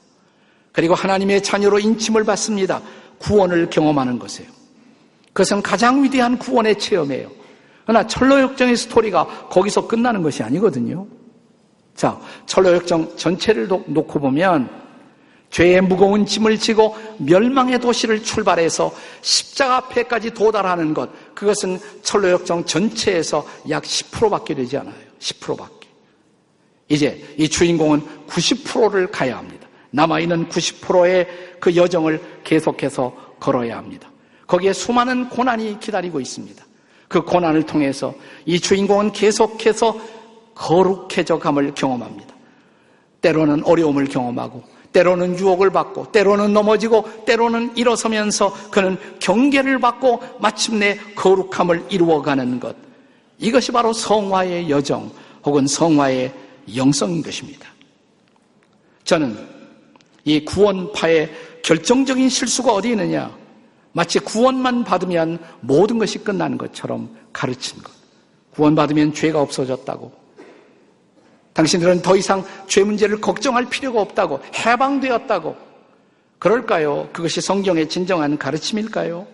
그리고 0.71 0.93
하나님의 0.93 1.41
자녀로 1.41 1.79
인침을 1.79 2.23
받습니다. 2.23 2.81
구원을 3.19 3.69
경험하는 3.69 4.19
것이에요. 4.19 4.49
그것은 5.33 5.61
가장 5.61 6.03
위대한 6.03 6.37
구원의 6.37 6.77
체험이에요. 6.77 7.31
그러나 7.87 8.05
철로역정의 8.05 8.75
스토리가 8.75 9.47
거기서 9.49 9.87
끝나는 9.87 10.21
것이 10.21 10.43
아니거든요. 10.43 11.07
자, 11.95 12.19
철로역정 12.45 13.15
전체를 13.15 13.69
놓고 13.69 14.19
보면 14.19 14.69
죄의 15.49 15.79
무거운 15.79 16.25
짐을 16.25 16.59
지고 16.59 16.97
멸망의 17.17 17.79
도시를 17.79 18.21
출발해서 18.21 18.93
십자가 19.21 19.77
앞에까지 19.77 20.31
도달하는 20.31 20.93
것, 20.93 21.09
그것은 21.33 21.79
철로역정 22.03 22.65
전체에서 22.65 23.47
약 23.69 23.83
10%밖에 23.83 24.53
되지 24.53 24.75
않아요. 24.77 24.93
10%밖에. 25.19 25.87
이제 26.89 27.23
이 27.37 27.47
주인공은 27.47 28.01
90%를 28.27 29.07
가야 29.07 29.37
합니다. 29.37 29.65
남아있는 29.91 30.49
90%의 30.49 31.27
그 31.61 31.73
여정을 31.73 32.21
계속해서 32.43 33.15
걸어야 33.39 33.77
합니다. 33.77 34.11
거기에 34.45 34.73
수많은 34.73 35.29
고난이 35.29 35.79
기다리고 35.79 36.19
있습니다. 36.19 36.66
그 37.07 37.21
고난을 37.21 37.63
통해서 37.63 38.13
이 38.45 38.59
주인공은 38.59 39.11
계속해서 39.11 39.99
거룩해져 40.55 41.39
감을 41.39 41.73
경험합니다. 41.75 42.35
때로는 43.21 43.63
어려움을 43.63 44.05
경험하고, 44.05 44.63
때로는 44.91 45.37
유혹을 45.37 45.69
받고, 45.69 46.11
때로는 46.11 46.53
넘어지고, 46.53 47.25
때로는 47.25 47.77
일어서면서 47.77 48.53
그는 48.71 48.97
경계를 49.19 49.79
받고 49.79 50.21
마침내 50.39 50.97
거룩함을 51.15 51.85
이루어가는 51.89 52.59
것. 52.59 52.75
이것이 53.37 53.71
바로 53.71 53.93
성화의 53.93 54.69
여정 54.69 55.11
혹은 55.45 55.67
성화의 55.67 56.33
영성인 56.75 57.21
것입니다. 57.21 57.69
저는 59.03 59.37
이 60.25 60.43
구원파의 60.43 61.31
결정적인 61.63 62.27
실수가 62.27 62.73
어디 62.73 62.89
있느냐? 62.89 63.31
마치 63.97 64.19
구원만 64.19 64.83
받으면 64.83 65.39
모든 65.59 65.97
것이 65.97 66.19
끝나는 66.19 66.59
것처럼 66.59 67.09
가르친 67.33 67.81
것. 67.81 67.91
구원받으면 68.51 69.15
죄가 69.15 69.41
없어졌다고. 69.41 70.11
당신들은 71.53 72.03
더 72.03 72.15
이상 72.15 72.45
죄 72.67 72.83
문제를 72.83 73.19
걱정할 73.19 73.65
필요가 73.65 73.99
없다고 73.99 74.39
해방되었다고 74.53 75.55
그럴까요? 76.37 77.09
그것이 77.11 77.41
성경의 77.41 77.89
진정한 77.89 78.37
가르침일까요? 78.37 79.25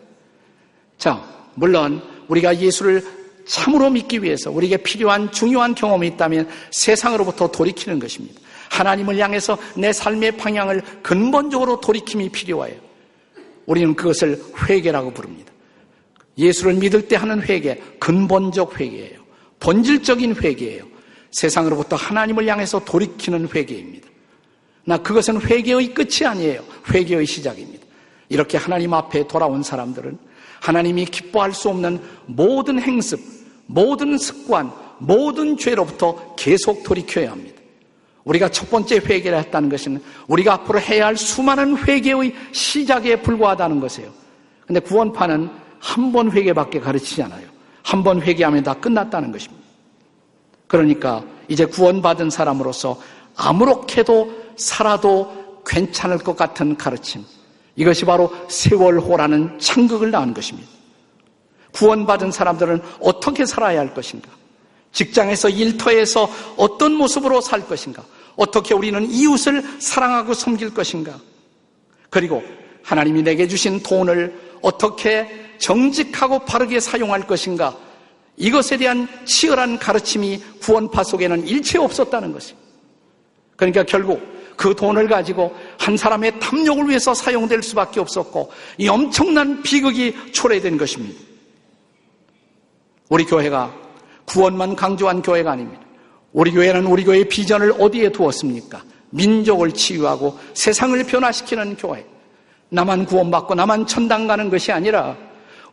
자, 0.97 1.21
물론 1.55 2.01
우리가 2.29 2.57
예수를 2.57 3.05
참으로 3.45 3.89
믿기 3.89 4.23
위해서 4.23 4.49
우리에게 4.49 4.77
필요한 4.77 5.29
중요한 5.29 5.75
경험이 5.75 6.07
있다면 6.07 6.47
세상으로부터 6.71 7.51
돌이키는 7.51 7.99
것입니다. 7.99 8.39
하나님을 8.69 9.17
향해서 9.17 9.57
내 9.75 9.91
삶의 9.91 10.37
방향을 10.37 10.81
근본적으로 11.01 11.81
돌이킴이 11.81 12.29
필요해요. 12.29 12.82
우리는 13.65 13.95
그것을 13.95 14.41
회개라고 14.67 15.11
부릅니다. 15.11 15.51
예수를 16.37 16.73
믿을 16.75 17.07
때 17.07 17.15
하는 17.15 17.41
회개, 17.41 17.79
근본적 17.99 18.79
회개예요. 18.79 19.19
본질적인 19.59 20.35
회개예요. 20.35 20.85
세상으로부터 21.31 21.95
하나님을 21.95 22.47
향해서 22.47 22.83
돌이키는 22.85 23.49
회개입니다. 23.53 24.07
나 24.85 24.97
그것은 24.97 25.41
회개의 25.41 25.93
끝이 25.93 26.25
아니에요. 26.25 26.63
회개의 26.91 27.25
시작입니다. 27.25 27.85
이렇게 28.29 28.57
하나님 28.57 28.93
앞에 28.93 29.27
돌아온 29.27 29.63
사람들은 29.63 30.17
하나님이 30.59 31.05
기뻐할 31.05 31.53
수 31.53 31.69
없는 31.69 32.01
모든 32.25 32.81
행습, 32.81 33.19
모든 33.65 34.17
습관, 34.17 34.71
모든 34.99 35.57
죄로부터 35.57 36.35
계속 36.35 36.83
돌이켜야 36.83 37.31
합니다. 37.31 37.61
우리가 38.25 38.49
첫 38.49 38.69
번째 38.69 38.97
회개를 38.97 39.37
했다는 39.39 39.69
것은 39.69 40.01
우리가 40.27 40.53
앞으로 40.53 40.79
해야 40.79 41.07
할 41.07 41.17
수많은 41.17 41.77
회개의 41.77 42.33
시작에 42.53 43.21
불과하다는 43.21 43.79
것이에요. 43.79 44.11
근데 44.65 44.79
구원파는 44.79 45.49
한 45.79 46.11
번 46.13 46.31
회개밖에 46.31 46.79
가르치지 46.79 47.23
않아요. 47.23 47.45
한 47.83 48.03
번 48.03 48.21
회개하면 48.21 48.63
다 48.63 48.73
끝났다는 48.73 49.31
것입니다. 49.33 49.61
그러니까 50.67 51.23
이제 51.49 51.65
구원받은 51.65 52.29
사람으로서 52.29 52.99
아무렇게도 53.35 54.31
살아도 54.55 55.61
괜찮을 55.65 56.19
것 56.19 56.37
같은 56.37 56.77
가르침. 56.77 57.25
이것이 57.75 58.05
바로 58.05 58.31
세월호라는 58.47 59.59
창극을 59.59 60.11
낳은 60.11 60.33
것입니다. 60.33 60.69
구원받은 61.73 62.31
사람들은 62.31 62.81
어떻게 63.01 63.45
살아야 63.45 63.79
할 63.79 63.93
것인가? 63.93 64.29
직장에서 64.93 65.49
일터에서 65.49 66.29
어떤 66.55 66.93
모습으로 66.93 67.41
살 67.41 67.67
것인가? 67.67 68.03
어떻게 68.35 68.73
우리는 68.73 69.05
이웃을 69.09 69.63
사랑하고 69.79 70.33
섬길 70.33 70.73
것인가? 70.73 71.19
그리고 72.09 72.43
하나님이 72.83 73.23
내게 73.23 73.47
주신 73.47 73.81
돈을 73.81 74.33
어떻게 74.61 75.27
정직하고 75.57 76.39
바르게 76.45 76.79
사용할 76.79 77.27
것인가? 77.27 77.75
이것에 78.37 78.77
대한 78.77 79.07
치열한 79.25 79.79
가르침이 79.79 80.41
구원파 80.61 81.03
속에는 81.03 81.47
일체 81.47 81.77
없었다는 81.77 82.31
것입니다. 82.31 82.67
그러니까 83.55 83.83
결국 83.83 84.21
그 84.55 84.75
돈을 84.75 85.07
가지고 85.07 85.55
한 85.77 85.97
사람의 85.97 86.39
탐욕을 86.39 86.89
위해서 86.89 87.13
사용될 87.13 87.63
수밖에 87.63 87.99
없었고 87.99 88.51
이 88.77 88.87
엄청난 88.87 89.61
비극이 89.63 90.31
초래된 90.31 90.77
것입니다. 90.77 91.19
우리 93.09 93.25
교회가 93.25 93.82
구원만 94.25 94.75
강조한 94.75 95.21
교회가 95.21 95.51
아닙니다. 95.51 95.81
우리 96.31 96.51
교회는 96.51 96.85
우리 96.85 97.03
교회의 97.03 97.27
비전을 97.29 97.75
어디에 97.79 98.11
두었습니까? 98.11 98.83
민족을 99.11 99.71
치유하고 99.71 100.37
세상을 100.53 101.03
변화시키는 101.03 101.77
교회. 101.77 102.05
나만 102.69 103.05
구원받고 103.05 103.53
나만 103.53 103.85
천당 103.85 104.25
가는 104.25 104.49
것이 104.49 104.71
아니라 104.71 105.15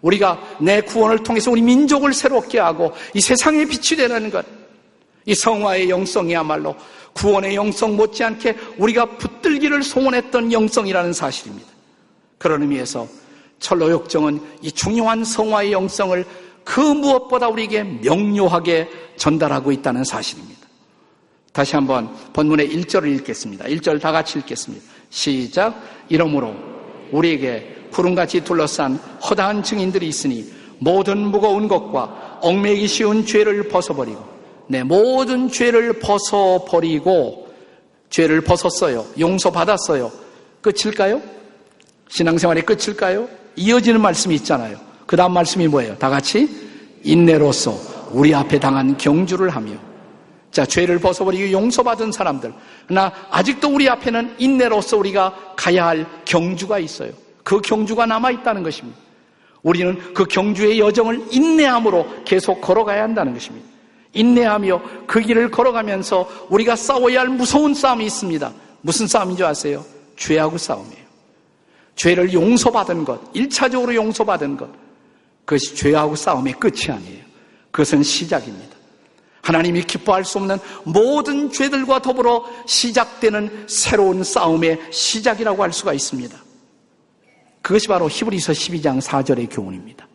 우리가 0.02 0.38
내 0.60 0.82
구원을 0.82 1.22
통해서 1.22 1.50
우리 1.50 1.62
민족을 1.62 2.12
새롭게 2.12 2.58
하고 2.58 2.92
이 3.14 3.20
세상에 3.20 3.64
빛이 3.64 3.96
되는 3.96 4.30
것. 4.30 4.44
이 5.24 5.34
성화의 5.34 5.88
영성이야말로 5.88 6.74
구원의 7.14 7.54
영성 7.54 7.96
못지않게 7.96 8.56
우리가 8.78 9.16
붙들기를 9.16 9.82
소원했던 9.82 10.52
영성이라는 10.52 11.12
사실입니다. 11.12 11.68
그런 12.38 12.62
의미에서 12.62 13.06
철로역정은 13.58 14.40
이 14.62 14.72
중요한 14.72 15.24
성화의 15.24 15.72
영성을 15.72 16.24
그 16.64 16.80
무엇보다 16.80 17.48
우리에게 17.48 17.82
명료하게 17.82 18.88
전달하고 19.16 19.72
있다는 19.72 20.04
사실입니다. 20.04 20.60
다시 21.52 21.74
한번 21.74 22.14
본문의 22.32 22.68
1절을 22.70 23.14
읽겠습니다. 23.18 23.64
1절 23.66 24.00
다 24.00 24.12
같이 24.12 24.38
읽겠습니다. 24.38 24.84
시작. 25.10 25.74
이러므로 26.08 26.54
우리에게 27.10 27.76
구름같이 27.90 28.44
둘러싼 28.44 28.96
허다한 29.28 29.62
증인들이 29.62 30.06
있으니 30.06 30.52
모든 30.78 31.18
무거운 31.18 31.68
것과 31.68 32.38
얽매기 32.42 32.86
쉬운 32.86 33.26
죄를 33.26 33.68
벗어버리고 33.68 34.24
네, 34.68 34.84
모든 34.84 35.48
죄를 35.50 35.98
벗어버리고 35.98 37.48
죄를 38.08 38.40
벗었어요. 38.40 39.04
용서받았어요. 39.18 40.10
끝일까요? 40.60 41.20
신앙생활의 42.08 42.64
끝일까요? 42.64 43.28
이어지는 43.56 44.00
말씀이 44.00 44.34
있잖아요. 44.36 44.78
그 45.10 45.16
다음 45.16 45.32
말씀이 45.32 45.66
뭐예요? 45.66 45.98
다 45.98 46.08
같이 46.08 46.48
인내로서 47.02 47.76
우리 48.12 48.32
앞에 48.32 48.60
당한 48.60 48.96
경주를 48.96 49.50
하며 49.50 49.72
자, 50.52 50.64
죄를 50.64 51.00
벗어버리고 51.00 51.50
용서받은 51.50 52.12
사람들. 52.12 52.54
그러나 52.86 53.10
아직도 53.28 53.74
우리 53.74 53.88
앞에는 53.88 54.36
인내로서 54.38 54.98
우리가 54.98 55.34
가야 55.56 55.86
할 55.86 56.06
경주가 56.24 56.78
있어요. 56.78 57.10
그 57.42 57.60
경주가 57.60 58.06
남아있다는 58.06 58.62
것입니다. 58.62 58.96
우리는 59.64 59.98
그 60.14 60.26
경주의 60.26 60.78
여정을 60.78 61.24
인내함으로 61.32 62.06
계속 62.24 62.60
걸어가야 62.60 63.02
한다는 63.02 63.34
것입니다. 63.34 63.66
인내하며 64.12 64.80
그 65.08 65.18
길을 65.18 65.50
걸어가면서 65.50 66.46
우리가 66.50 66.76
싸워야 66.76 67.22
할 67.22 67.28
무서운 67.30 67.74
싸움이 67.74 68.06
있습니다. 68.06 68.52
무슨 68.82 69.08
싸움인 69.08 69.36
줄 69.36 69.44
아세요? 69.44 69.84
죄하고 70.16 70.56
싸움이에요. 70.56 71.04
죄를 71.96 72.32
용서받은 72.32 73.04
것, 73.04 73.32
1차적으로 73.32 73.92
용서받은 73.92 74.56
것. 74.56 74.89
그것이 75.50 75.74
죄하고 75.74 76.14
싸움의 76.14 76.52
끝이 76.60 76.90
아니에요. 76.90 77.24
그것은 77.72 78.04
시작입니다. 78.04 78.76
하나님이 79.42 79.82
기뻐할 79.82 80.24
수 80.24 80.38
없는 80.38 80.58
모든 80.84 81.50
죄들과 81.50 82.02
더불어 82.02 82.44
시작되는 82.66 83.66
새로운 83.68 84.22
싸움의 84.22 84.78
시작이라고 84.92 85.60
할 85.60 85.72
수가 85.72 85.92
있습니다. 85.92 86.38
그것이 87.62 87.88
바로 87.88 88.08
히브리서 88.08 88.52
12장 88.52 89.00
4절의 89.00 89.48
교훈입니다. 89.50 90.06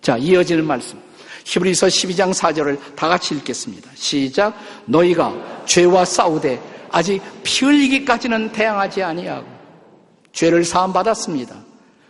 자, 0.00 0.16
이어지는 0.16 0.64
말씀. 0.64 1.00
히브리서 1.44 1.88
12장 1.88 2.32
4절을 2.32 2.94
다 2.94 3.08
같이 3.08 3.34
읽겠습니다. 3.34 3.90
시작. 3.96 4.56
너희가 4.84 5.64
죄와 5.66 6.04
싸우되 6.04 6.62
아직 6.92 7.20
피 7.42 7.64
흘리기까지는 7.64 8.52
대항하지 8.52 9.02
아니하고 9.02 9.48
죄를 10.32 10.64
사함 10.64 10.92
받았습니다. 10.92 11.63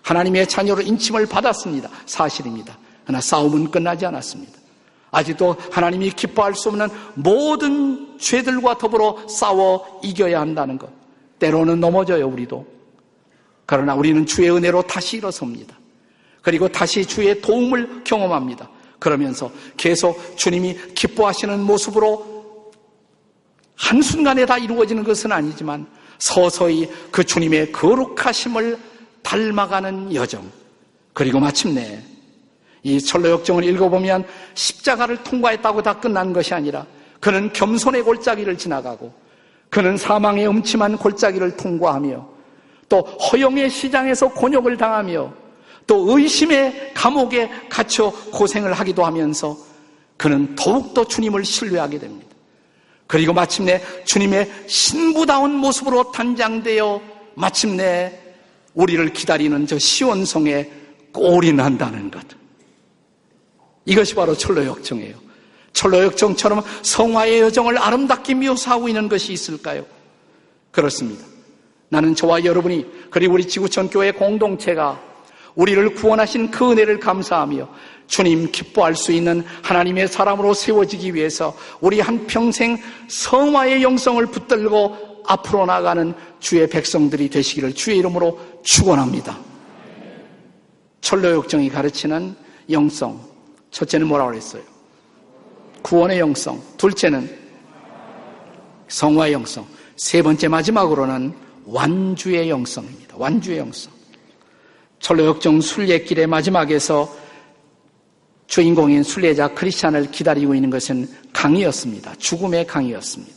하나님의 0.05 0.47
자녀로 0.47 0.83
인침을 0.83 1.27
받았습니다. 1.27 1.88
사실입니다. 2.07 2.79
그러나 3.05 3.21
싸움은 3.21 3.71
끝나지 3.71 4.07
않았습니다. 4.07 4.53
아직도 5.11 5.57
하나님이 5.71 6.11
기뻐할 6.11 6.55
수 6.55 6.69
없는 6.69 6.88
모든 7.14 8.19
죄들과 8.19 8.79
더불어 8.79 9.27
싸워 9.29 10.01
이겨야 10.03 10.40
한다는 10.40 10.77
것. 10.79 10.90
때로는 11.38 11.81
넘어져요, 11.81 12.27
우리도. 12.29 12.67
그러나 13.67 13.95
우리는 13.95 14.27
주의 14.27 14.51
은혜로 14.51 14.83
다시 14.83 15.17
일어섭니다. 15.17 15.77
그리고 16.43 16.69
다시 16.69 17.07
주의 17.07 17.40
도움을 17.40 18.05
경험합니다. 18.05 18.69
그러면서 18.99 19.51
계속 19.77 20.37
주님이 20.37 20.77
기뻐하시는 20.95 21.61
모습으로 21.61 22.73
한순간에 23.77 24.45
다 24.45 24.59
이루어지는 24.59 25.05
것은 25.05 25.33
아니지만 25.33 25.87
서서히 26.19 26.90
그 27.11 27.25
주님의 27.25 27.73
거룩하심을 27.73 28.79
닮아가는 29.25 30.15
여정. 30.15 30.49
그리고 31.13 31.41
마침내 31.41 32.01
이 32.85 33.01
철로 33.01 33.31
역정을 33.31 33.65
읽어보면 33.65 34.25
십자가를 34.55 35.25
통과했다고 35.25 35.83
다 35.83 35.99
끝난 35.99 36.33
것이 36.33 36.55
아니라 36.55 36.87
그는 37.19 37.53
겸손의 37.53 38.03
골짜기를 38.03 38.57
지나가고 38.59 39.13
그는 39.71 39.97
사망의 39.97 40.47
음침한 40.47 40.99
골짜기를 40.99 41.57
통과하며 41.57 42.29
또 42.89 43.01
허영의 43.01 43.71
시장에서 43.71 44.29
곤욕을 44.29 44.77
당하며 44.77 45.33
또 45.87 46.17
의심의 46.19 46.93
감옥에 46.95 47.51
갇혀 47.69 48.11
고생을 48.33 48.73
하기도 48.75 49.05
하면서 49.05 49.57
그는 50.17 50.55
더욱더 50.55 51.05
주님을 51.05 51.45
신뢰하게 51.45 51.99
됩니다. 51.99 52.29
그리고 53.07 53.33
마침내 53.33 53.83
주님의 54.05 54.51
신부다운 54.67 55.55
모습으로 55.55 56.13
단장되어 56.13 57.01
마침내 57.35 58.24
우리를 58.75 59.13
기다리는 59.13 59.67
저 59.67 59.79
시원성에 59.79 60.71
꼴이 61.13 61.53
난다는 61.53 62.11
것. 62.11 62.23
이것이 63.85 64.15
바로 64.15 64.37
철로역정이에요. 64.37 65.17
철로역정처럼 65.73 66.63
성화의 66.83 67.41
여정을 67.41 67.79
아름답게 67.79 68.35
묘사하고 68.35 68.89
있는 68.89 69.09
것이 69.09 69.33
있을까요? 69.33 69.85
그렇습니다. 70.71 71.25
나는 71.89 72.15
저와 72.15 72.45
여러분이 72.45 72.87
그리고 73.11 73.35
우리 73.35 73.47
지구촌 73.47 73.91
교회 73.91 74.11
공동체가 74.11 75.01
우리를 75.55 75.95
구원하신 75.95 76.51
그 76.51 76.73
은혜를 76.73 76.99
감사하며 76.99 77.69
주님 78.07 78.51
기뻐할 78.51 78.97
수 78.97 79.13
있는 79.13 79.45
하나님의 79.63 80.09
사람으로 80.09 80.55
세워지기 80.55 81.15
위해서 81.15 81.57
우리 81.81 82.01
한평생 82.01 82.79
성화의 83.09 83.83
영성을 83.83 84.25
붙들고 84.27 85.13
앞으로 85.27 85.67
나가는 85.67 86.15
주의 86.41 86.69
백성들이 86.69 87.31
되시기를 87.31 87.75
주의 87.75 87.99
이름으로 87.99 88.39
축원합니다. 88.63 89.39
철로역정이 91.01 91.69
가르치는 91.71 92.35
영성. 92.71 93.21
첫째는 93.71 94.07
뭐라고 94.07 94.31
그랬어요? 94.31 94.63
구원의 95.83 96.19
영성. 96.19 96.61
둘째는 96.77 97.31
성화의 98.89 99.33
영성. 99.33 99.67
세 99.97 100.23
번째 100.23 100.49
마지막으로는 100.49 101.35
완주의 101.67 102.49
영성입니다. 102.49 103.17
완주의 103.19 103.59
영성. 103.59 103.93
철로역정 105.01 105.61
순례길의 105.61 106.27
마지막에서 106.27 107.15
주인공인 108.47 109.03
순례자 109.03 109.49
크리스찬을 109.49 110.11
기다리고 110.11 110.55
있는 110.55 110.71
것은 110.71 111.09
강이었습니다. 111.33 112.15
죽음의 112.17 112.67
강이었습니다. 112.67 113.34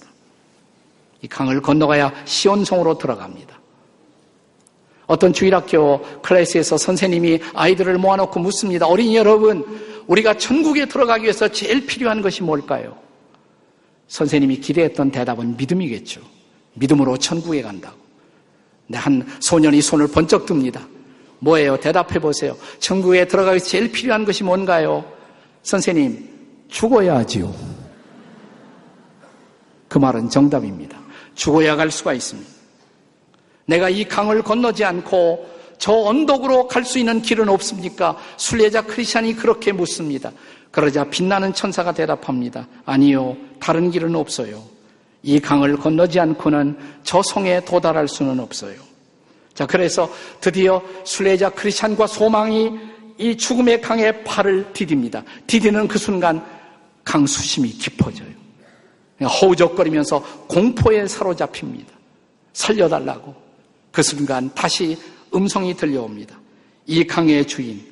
이 1.21 1.27
강을 1.27 1.62
건너가야 1.62 2.13
시온성으로 2.25 2.97
들어갑니다. 2.97 3.58
어떤 5.08 5.32
주일학교 5.34 6.01
클래스에서 6.21 6.77
선생님이 6.77 7.39
아이들을 7.53 7.97
모아놓고 7.97 8.39
묻습니다. 8.39 8.88
어린이 8.88 9.15
여러분, 9.15 9.65
우리가 10.08 10.38
천국에 10.38 10.86
들어가기 10.86 11.23
위해서 11.23 11.47
제일 11.47 11.86
필요한 11.86 12.21
것이 12.21 12.43
뭘까요? 12.43 12.97
선생님이 14.08 14.58
기대했던 14.58 15.12
대답은 15.12 15.58
믿음이겠죠. 15.58 16.21
믿음으로 16.73 17.17
천국에 17.17 17.62
간다고. 17.62 17.97
네, 18.88 18.97
한 18.97 19.25
소년이 19.39 19.82
손을 19.82 20.08
번쩍 20.08 20.45
듭니다. 20.45 20.88
뭐예요? 21.39 21.77
대답해 21.80 22.19
보세요. 22.19 22.58
천국에 22.80 23.27
들어가기 23.27 23.56
위해서 23.56 23.65
제일 23.65 23.91
필요한 23.91 24.25
것이 24.25 24.43
뭔가요? 24.43 25.06
선생님, 25.63 26.27
죽어야 26.69 27.17
하지요. 27.17 27.53
그 29.88 29.97
말은 29.97 30.30
정답입니다. 30.30 30.97
죽어야 31.38 31.78
갈 31.78 31.89
수가 31.89 32.13
있습니다. 32.13 32.52
내가 33.67 33.89
이 33.89 34.04
강을 34.04 34.41
건너지 34.41 34.84
않고 34.84 35.56
저 35.78 35.93
언덕으로 35.93 36.67
갈 36.67 36.84
수 36.84 37.00
있는 37.00 37.21
길은 37.21 37.47
없습니까? 37.47 38.17
순례자 38.38 38.82
크리스찬이 38.82 39.36
그렇게 39.36 39.71
묻습니다. 39.71 40.32
그러자 40.71 41.06
빛나는 41.06 41.54
천사가 41.54 41.93
대답합니다. 41.93 42.67
아니요, 42.86 43.38
다른 43.60 43.91
길은 43.91 44.15
없어요. 44.15 44.63
이 45.23 45.39
강을 45.39 45.78
건너지 45.78 46.19
않고는 46.19 46.78
저 47.04 47.21
성에 47.21 47.63
도달할 47.63 48.08
수는 48.08 48.39
없어요. 48.39 48.76
자, 49.54 49.65
그래서 49.65 50.10
드디어 50.41 50.82
순례자 51.04 51.50
크리스찬과 51.52 52.08
소망이 52.08 52.71
이 53.17 53.36
죽음의 53.36 53.82
강에 53.82 54.23
팔을 54.23 54.73
디딥니다. 54.73 55.23
디디는 55.47 55.88
그 55.88 55.97
순간 55.97 56.43
강 57.04 57.26
수심이 57.26 57.69
깊어져요. 57.69 58.46
허우적거리면서 59.25 60.21
공포에 60.47 61.08
사로잡힙니다. 61.08 61.91
살려달라고. 62.53 63.36
그 63.91 64.03
순간 64.03 64.53
다시 64.53 64.97
음성이 65.34 65.73
들려옵니다. 65.75 66.38
이 66.86 67.06
강의 67.06 67.45
주인, 67.45 67.84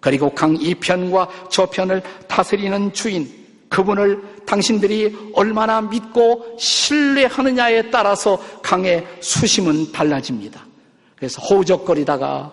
그리고 0.00 0.30
강 0.30 0.56
이편과 0.56 1.48
저편을 1.50 2.02
다스리는 2.26 2.92
주인, 2.92 3.28
그분을 3.68 4.44
당신들이 4.46 5.32
얼마나 5.34 5.80
믿고 5.80 6.56
신뢰하느냐에 6.58 7.90
따라서 7.90 8.38
강의 8.62 9.06
수심은 9.20 9.92
달라집니다. 9.92 10.66
그래서 11.14 11.40
호우적거리다가 11.42 12.52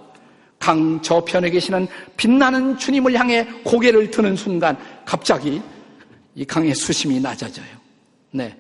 강 0.59 1.01
저편에 1.01 1.49
계시는 1.49 1.87
빛나는 2.17 2.77
주님을 2.77 3.13
향해 3.13 3.47
고개를 3.63 4.11
드는 4.11 4.35
순간 4.35 4.77
갑자기 5.05 5.61
이 6.35 6.45
강의 6.45 6.75
수심이 6.75 7.19
낮아져요. 7.19 7.76
네. 8.31 8.57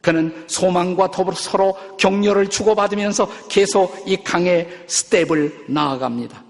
그는 0.00 0.44
소망과 0.46 1.10
더불어 1.10 1.34
서로 1.34 1.76
격려를 1.98 2.50
주고받으면서 2.50 3.28
계속 3.48 4.04
이 4.06 4.18
강의 4.22 4.68
스텝을 4.86 5.64
나아갑니다. 5.68 6.44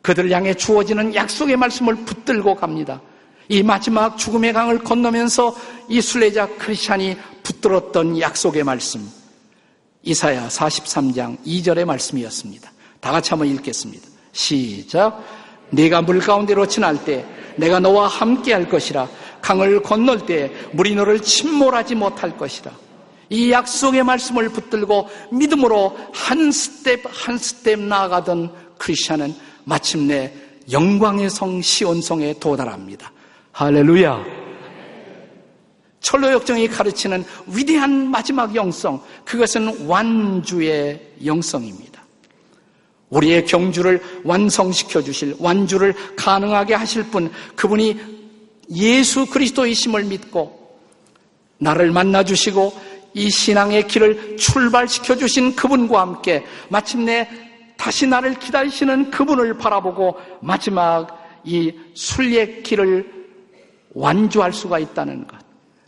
그들을 0.00 0.30
향해 0.30 0.54
주어지는 0.54 1.14
약속의 1.14 1.56
말씀을 1.56 1.96
붙들고 2.04 2.54
갑니다. 2.56 3.00
이 3.48 3.62
마지막 3.62 4.16
죽음의 4.16 4.54
강을 4.54 4.78
건너면서 4.78 5.54
이 5.88 6.00
순례자 6.00 6.56
크리스찬이 6.56 7.16
붙들었던 7.42 8.20
약속의 8.20 8.64
말씀. 8.64 9.06
이사야 10.02 10.48
43장 10.48 11.42
2절의 11.44 11.84
말씀이었습니다. 11.84 12.72
다 13.00 13.12
같이 13.12 13.30
한번 13.30 13.48
읽겠습니다. 13.48 14.06
시작. 14.32 15.22
네가 15.74 16.02
물 16.02 16.20
가운데로 16.20 16.66
지날 16.66 17.04
때 17.04 17.24
내가 17.56 17.80
너와 17.80 18.08
함께 18.08 18.52
할 18.52 18.68
것이라 18.68 19.08
강을 19.40 19.82
건널 19.82 20.24
때 20.24 20.50
물이 20.72 20.94
너를 20.94 21.20
침몰하지 21.20 21.94
못할 21.94 22.36
것이라. 22.36 22.72
이 23.30 23.50
약속의 23.50 24.04
말씀을 24.04 24.48
붙들고 24.48 25.08
믿음으로 25.32 25.96
한 26.12 26.50
스텝 26.50 27.02
한 27.10 27.38
스텝 27.38 27.80
나아가던 27.80 28.52
크리스천은 28.78 29.34
마침내 29.64 30.32
영광의 30.70 31.30
성 31.30 31.60
시온성에 31.60 32.34
도달합니다. 32.40 33.12
할렐루야. 33.52 34.24
철로 36.00 36.30
역정이 36.32 36.68
가르치는 36.68 37.24
위대한 37.46 38.10
마지막 38.10 38.54
영성, 38.54 39.02
그것은 39.24 39.86
완주의 39.86 41.00
영성입니다. 41.24 41.93
우리의 43.14 43.46
경주를 43.46 44.02
완성시켜 44.24 45.02
주실, 45.02 45.36
완주를 45.38 45.94
가능하게 46.16 46.74
하실 46.74 47.04
분, 47.04 47.30
그분이 47.54 47.96
예수 48.76 49.26
그리스도이심을 49.26 50.04
믿고 50.04 50.78
나를 51.58 51.92
만나 51.92 52.24
주시고 52.24 52.74
이 53.14 53.30
신앙의 53.30 53.86
길을 53.86 54.36
출발시켜 54.36 55.16
주신 55.16 55.54
그분과 55.54 56.00
함께 56.00 56.44
마침내 56.68 57.28
다시 57.76 58.06
나를 58.06 58.38
기다리시는 58.38 59.10
그분을 59.10 59.58
바라보고 59.58 60.16
마지막 60.40 61.22
이 61.44 61.72
순례 61.94 62.62
길을 62.62 63.12
완주할 63.94 64.52
수가 64.52 64.78
있다는 64.78 65.26
것. 65.26 65.43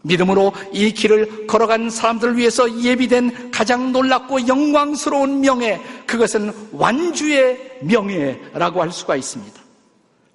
믿음으로 0.07 0.53
이 0.73 0.93
길을 0.93 1.47
걸어간 1.47 1.91
사람들을 1.91 2.37
위해서 2.37 2.83
예비된 2.83 3.51
가장 3.51 3.93
놀랍고 3.93 4.47
영광스러운 4.47 5.41
명예, 5.41 5.81
그것은 6.07 6.53
완주의 6.73 7.59
명예라고 7.83 8.83
할 8.83 8.93
수가 8.93 9.17
있습니다. 9.17 9.61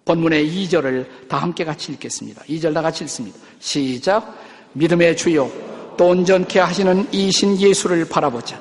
본문의 0.04 0.50
2절을 0.50 1.28
다 1.30 1.38
함께 1.38 1.64
같이 1.64 1.92
읽겠습니다. 1.94 2.42
2절 2.44 2.74
다 2.74 2.82
같이 2.82 3.04
읽습니다. 3.06 3.38
시작. 3.60 4.36
믿음의 4.74 5.16
주요, 5.16 5.50
또 5.98 6.08
온전케 6.08 6.60
하시는 6.60 7.08
이신 7.12 7.60
예수를 7.60 8.08
바라보자. 8.08 8.60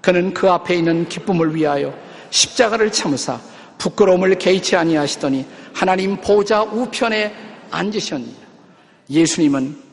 그는 0.00 0.32
그 0.32 0.50
앞에 0.50 0.76
있는 0.76 1.08
기쁨을 1.08 1.54
위하여 1.54 1.94
십자가를 2.30 2.92
참으사 2.92 3.40
부끄러움을 3.78 4.36
개의치 4.38 4.76
아니하시더니 4.76 5.44
하나님 5.72 6.16
보좌 6.20 6.62
우편에 6.62 7.34
앉으셨느니라. 7.70 8.46
예수님은 9.10 9.85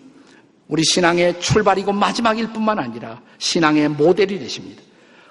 우리 0.68 0.84
신앙의 0.84 1.40
출발이고 1.40 1.92
마지막일 1.92 2.54
뿐만 2.54 2.80
아니라 2.80 3.22
신앙의 3.38 3.90
모델이 3.90 4.40
되십니다. 4.40 4.82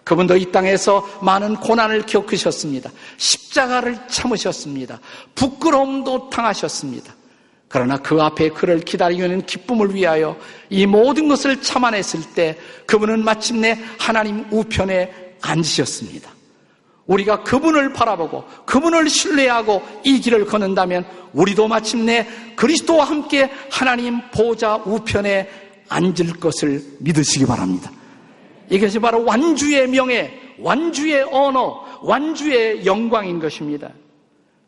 그분도 0.04 0.36
이 0.36 0.50
땅에서 0.50 1.06
많은 1.22 1.56
고난을 1.56 2.06
겪으셨습니다. 2.06 2.90
십자가를 3.16 3.98
참으셨습니다. 4.08 5.00
부끄러움도 5.34 6.30
당하셨습니다. 6.30 7.14
그러나 7.68 7.96
그 7.96 8.20
앞에 8.20 8.50
그를 8.50 8.80
기다리고 8.80 9.22
있는 9.22 9.46
기쁨을 9.46 9.94
위하여 9.94 10.36
이 10.68 10.84
모든 10.86 11.28
것을 11.28 11.62
참아냈을 11.62 12.34
때 12.34 12.58
그분은 12.86 13.24
마침내 13.24 13.78
하나님 13.98 14.44
우편에 14.50 15.36
앉으셨습니다. 15.40 16.30
우리가 17.06 17.42
그분을 17.42 17.92
바라보고 17.92 18.44
그분을 18.64 19.08
신뢰하고 19.08 19.82
이 20.04 20.20
길을 20.20 20.46
걷는다면 20.46 21.04
우리도 21.32 21.68
마침내 21.68 22.26
그리스도와 22.56 23.04
함께 23.04 23.50
하나님 23.70 24.20
보좌 24.30 24.76
우편에 24.76 25.48
앉을 25.88 26.38
것을 26.40 26.82
믿으시기 27.00 27.46
바랍니다. 27.46 27.90
이것이 28.70 28.98
바로 28.98 29.24
완주의 29.24 29.86
명예, 29.88 30.32
완주의 30.58 31.22
언어, 31.30 31.84
완주의 32.02 32.86
영광인 32.86 33.40
것입니다. 33.40 33.90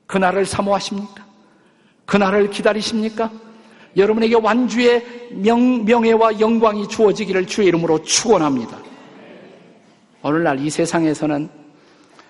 그날을 0.06 0.44
사모하십니까? 0.44 1.24
그날을 2.04 2.50
기다리십니까? 2.50 3.30
여러분에게 3.96 4.34
완주의 4.34 5.04
명, 5.30 5.84
명예와 5.84 6.40
영광이 6.40 6.88
주어지기를 6.88 7.46
주의 7.46 7.68
이름으로 7.68 8.02
축원합니다. 8.02 8.76
오늘날 10.22 10.58
이 10.58 10.68
세상에서는 10.68 11.63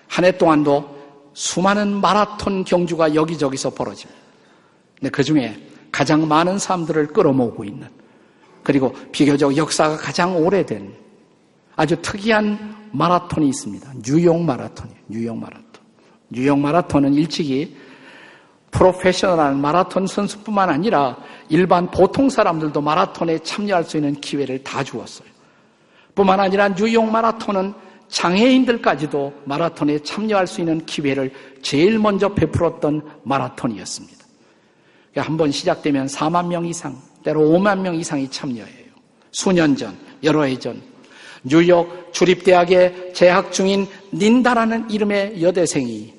한 0.07 0.25
해 0.25 0.37
동안도 0.37 0.95
수많은 1.33 1.99
마라톤 1.99 2.63
경주가 2.63 3.13
여기저기서 3.13 3.71
벌어집니다. 3.71 4.21
근데 4.97 5.09
그 5.09 5.23
중에 5.23 5.57
가장 5.91 6.27
많은 6.27 6.57
사람들을 6.57 7.07
끌어모으고 7.07 7.63
있는 7.65 7.87
그리고 8.63 8.93
비교적 9.11 9.55
역사가 9.55 9.97
가장 9.97 10.37
오래된 10.37 10.93
아주 11.75 12.01
특이한 12.01 12.89
마라톤이 12.91 13.47
있습니다. 13.49 13.91
뉴욕 14.03 14.41
마라톤이에요. 14.41 14.99
뉴욕 15.07 15.37
마라톤. 15.37 15.65
뉴욕 16.29 16.57
마라톤은 16.57 17.13
일찍이 17.13 17.75
프로페셔널한 18.71 19.59
마라톤 19.59 20.07
선수뿐만 20.07 20.69
아니라 20.69 21.17
일반 21.49 21.91
보통 21.91 22.29
사람들도 22.29 22.81
마라톤에 22.81 23.39
참여할 23.39 23.83
수 23.83 23.97
있는 23.97 24.15
기회를 24.15 24.63
다 24.63 24.83
주었어요. 24.83 25.27
뿐만 26.13 26.39
아니라 26.39 26.73
뉴욕 26.73 27.09
마라톤은 27.09 27.73
장애인들까지도 28.09 29.33
마라톤에 29.45 29.99
참여할 29.99 30.47
수 30.47 30.61
있는 30.61 30.85
기회를 30.85 31.31
제일 31.61 31.99
먼저 31.99 32.33
베풀었던 32.33 33.01
마라톤이었습니다. 33.23 34.25
그러니까 35.11 35.31
한번 35.31 35.51
시작되면 35.51 36.07
4만 36.07 36.47
명 36.47 36.65
이상, 36.65 36.97
때로 37.23 37.41
5만 37.41 37.79
명 37.79 37.95
이상이 37.95 38.29
참여해요. 38.29 38.85
수년 39.31 39.75
전, 39.75 39.97
여러 40.23 40.43
해 40.43 40.57
전, 40.57 40.81
뉴욕 41.43 42.11
주립대학에 42.11 43.13
재학 43.13 43.51
중인 43.51 43.87
닌다라는 44.13 44.89
이름의 44.89 45.41
여대생이 45.41 46.13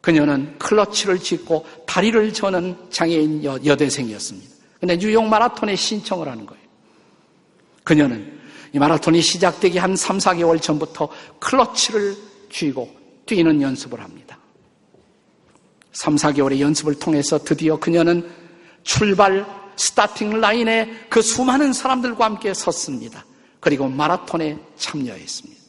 그녀는 0.00 0.58
클러치를 0.58 1.18
짚고 1.18 1.64
다리를 1.86 2.32
저는 2.32 2.76
장애인 2.90 3.44
여, 3.44 3.76
대생이었습니다 3.76 4.54
근데 4.78 4.98
뉴욕 4.98 5.26
마라톤에 5.26 5.76
신청을 5.76 6.28
하는 6.28 6.44
거예요. 6.44 6.62
그녀는 7.84 8.33
이 8.74 8.78
마라톤이 8.78 9.22
시작되기 9.22 9.78
한 9.78 9.94
3, 9.94 10.18
4개월 10.18 10.60
전부터 10.60 11.08
클러치를 11.38 12.16
쥐고 12.50 12.90
뛰는 13.24 13.62
연습을 13.62 14.00
합니다. 14.00 14.36
3, 15.92 16.16
4개월의 16.16 16.58
연습을 16.58 16.98
통해서 16.98 17.38
드디어 17.38 17.78
그녀는 17.78 18.28
출발 18.82 19.46
스타팅 19.76 20.40
라인에 20.40 21.06
그 21.08 21.22
수많은 21.22 21.72
사람들과 21.72 22.24
함께 22.24 22.52
섰습니다. 22.52 23.24
그리고 23.60 23.88
마라톤에 23.88 24.58
참여했습니다. 24.76 25.62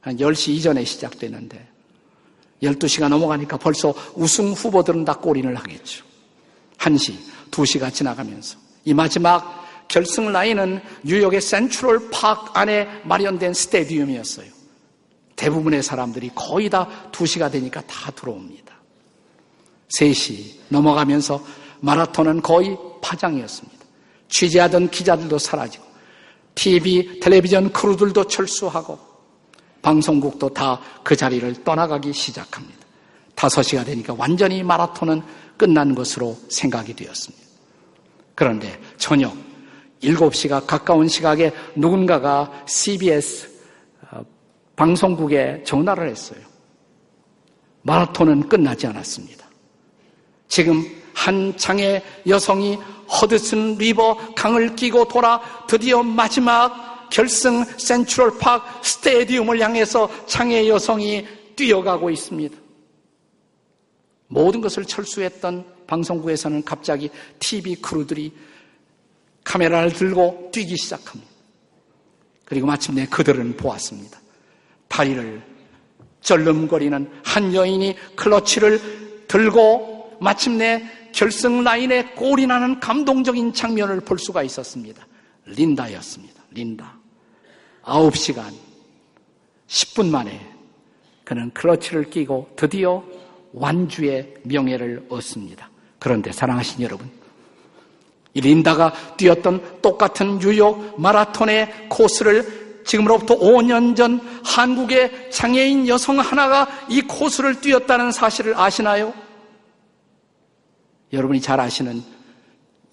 한 0.00 0.16
10시 0.16 0.52
이전에 0.52 0.86
시작되는데 0.86 1.68
12시가 2.62 3.08
넘어가니까 3.08 3.58
벌써 3.58 3.92
우승 4.14 4.52
후보들은 4.52 5.04
다 5.04 5.18
골인을 5.18 5.54
하겠죠. 5.54 6.02
1시, 6.78 7.14
2시가 7.50 7.92
지나가면서 7.92 8.56
이 8.86 8.94
마지막 8.94 9.61
결승 9.92 10.32
라인은 10.32 10.80
뉴욕의 11.04 11.42
센트럴 11.42 12.08
파크 12.10 12.50
안에 12.54 12.88
마련된 13.04 13.52
스테디움이었어요. 13.52 14.46
대부분의 15.36 15.82
사람들이 15.82 16.30
거의 16.34 16.70
다 16.70 16.88
2시가 17.12 17.52
되니까 17.52 17.82
다 17.82 18.10
들어옵니다. 18.12 18.74
3시 19.98 20.60
넘어가면서 20.70 21.44
마라톤은 21.80 22.40
거의 22.40 22.74
파장이었습니다. 23.02 23.84
취재하던 24.28 24.88
기자들도 24.88 25.36
사라지고 25.36 25.84
TV, 26.54 27.20
텔레비전 27.20 27.70
크루들도 27.70 28.28
철수하고 28.28 28.98
방송국도 29.82 30.54
다 30.54 30.80
그 31.04 31.16
자리를 31.16 31.64
떠나가기 31.64 32.14
시작합니다. 32.14 32.78
5시가 33.36 33.84
되니까 33.84 34.14
완전히 34.16 34.62
마라톤은 34.62 35.20
끝난 35.58 35.94
것으로 35.94 36.38
생각이 36.48 36.94
되었습니다. 36.94 37.44
그런데 38.34 38.80
저녁 38.96 39.36
7시가 40.02 40.66
가까운 40.66 41.08
시각에 41.08 41.52
누군가가 41.74 42.64
CBS 42.66 43.48
어, 44.10 44.24
방송국에 44.76 45.62
전화를 45.64 46.08
했어요. 46.08 46.40
마라톤은 47.82 48.48
끝나지 48.48 48.86
않았습니다. 48.86 49.46
지금 50.48 50.84
한 51.14 51.56
장애 51.56 52.02
여성이 52.26 52.76
허드슨 53.20 53.76
리버 53.76 54.34
강을 54.34 54.74
끼고 54.76 55.08
돌아 55.08 55.40
드디어 55.66 56.02
마지막 56.02 57.08
결승 57.10 57.64
센트럴 57.64 58.38
파크 58.38 58.66
스테디움을 58.82 59.60
향해서 59.60 60.08
장애 60.26 60.68
여성이 60.68 61.26
뛰어가고 61.56 62.10
있습니다. 62.10 62.56
모든 64.28 64.62
것을 64.62 64.86
철수했던 64.86 65.64
방송국에서는 65.86 66.64
갑자기 66.64 67.10
TV 67.38 67.76
crew들이 67.76 68.32
카메라를 69.44 69.92
들고 69.92 70.50
뛰기 70.52 70.76
시작합니다. 70.76 71.30
그리고 72.44 72.66
마침내 72.66 73.06
그들은 73.06 73.56
보았습니다. 73.56 74.20
다리를 74.88 75.42
절름거리는 76.20 77.10
한 77.24 77.54
여인이 77.54 77.96
클러치를 78.16 79.26
들고 79.26 80.18
마침내 80.20 80.88
결승 81.12 81.64
라인에 81.64 82.14
골이 82.14 82.46
나는 82.46 82.78
감동적인 82.80 83.52
장면을 83.52 84.00
볼 84.00 84.18
수가 84.18 84.42
있었습니다. 84.42 85.06
린다였습니다. 85.46 86.42
린다. 86.50 86.98
9시간 87.82 88.52
10분 89.66 90.08
만에 90.10 90.46
그는 91.24 91.50
클러치를 91.52 92.10
끼고 92.10 92.52
드디어 92.56 93.02
완주의 93.52 94.34
명예를 94.44 95.06
얻습니다. 95.08 95.70
그런데 95.98 96.32
사랑하신 96.32 96.82
여러분, 96.82 97.10
이 98.34 98.40
린다가 98.40 99.16
뛰었던 99.16 99.82
똑같은 99.82 100.38
뉴욕 100.38 101.00
마라톤의 101.00 101.88
코스를 101.88 102.82
지금으로부터 102.84 103.38
5년 103.38 103.94
전 103.94 104.20
한국의 104.44 105.30
장애인 105.30 105.86
여성 105.88 106.18
하나가 106.18 106.66
이 106.88 107.02
코스를 107.02 107.60
뛰었다는 107.60 108.10
사실을 108.10 108.58
아시나요? 108.58 109.12
여러분이 111.12 111.40
잘 111.40 111.60
아시는 111.60 112.02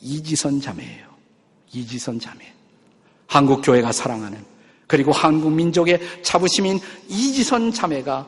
이지선 0.02 0.62
자매예요. 0.62 1.08
이지선 1.72 2.20
자매. 2.20 2.54
한국 3.28 3.62
교회가 3.62 3.92
사랑하는 3.92 4.44
그리고 4.88 5.12
한국 5.12 5.52
민족의 5.52 6.00
자부심인 6.24 6.80
이지선 7.08 7.72
자매가 7.72 8.28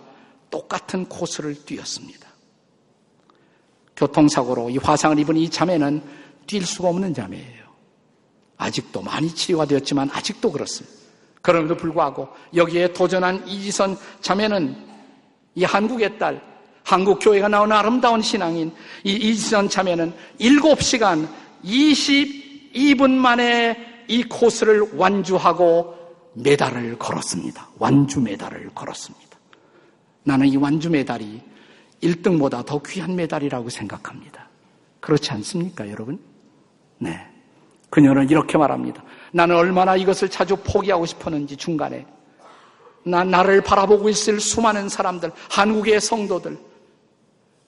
똑같은 0.50 1.06
코스를 1.06 1.66
뛰었습니다. 1.66 2.28
교통사고로 3.96 4.70
이 4.70 4.78
화상을 4.78 5.18
입은 5.20 5.38
이 5.38 5.50
자매는 5.50 6.04
뛸 6.48 6.66
수가 6.66 6.90
없는 6.90 7.14
자매예요. 7.14 7.62
아직도 8.58 9.02
많이 9.02 9.34
치료가 9.34 9.66
되었지만 9.66 10.10
아직도 10.14 10.52
그렇습니다. 10.52 11.02
그럼에도 11.42 11.76
불구하고 11.76 12.30
여기에 12.56 12.94
도전한 12.94 13.48
이지선 13.48 13.98
자매는 14.22 14.76
이 15.56 15.64
한국의 15.64 16.20
딸, 16.20 16.42
한국 16.84 17.20
교회가 17.20 17.48
나오는 17.48 17.76
아름다운 17.76 18.22
신앙인 18.22 18.72
이 19.04 19.14
이지선 19.14 19.70
자매는 19.70 20.14
7시간 20.40 21.28
22분 21.64 23.12
만에 23.12 24.06
이 24.08 24.24
코스를 24.24 24.92
완주하고 24.96 25.96
메달을 26.34 26.98
걸었습니다. 26.98 27.70
완주 27.78 28.20
메달을 28.22 28.70
걸었습니다. 28.74 29.38
나는 30.24 30.48
이 30.48 30.58
완주 30.58 30.90
메달이 30.90 31.42
1등보다 32.04 32.66
더 32.66 32.82
귀한 32.84 33.16
메달이라고 33.16 33.70
생각합니다. 33.70 34.50
그렇지 35.00 35.32
않습니까, 35.32 35.90
여러분? 35.90 36.20
네. 37.02 37.20
그녀는 37.90 38.30
이렇게 38.30 38.58
말합니다. 38.58 39.04
나는 39.34 39.56
얼마나 39.56 39.96
이것을 39.96 40.30
자주 40.30 40.56
포기하고 40.56 41.06
싶었는지 41.06 41.58
중간에. 41.58 42.06
나, 43.04 43.24
나를 43.24 43.62
바라보고 43.62 44.10
있을 44.10 44.40
수많은 44.40 44.88
사람들, 44.88 45.32
한국의 45.50 46.00
성도들, 46.00 46.58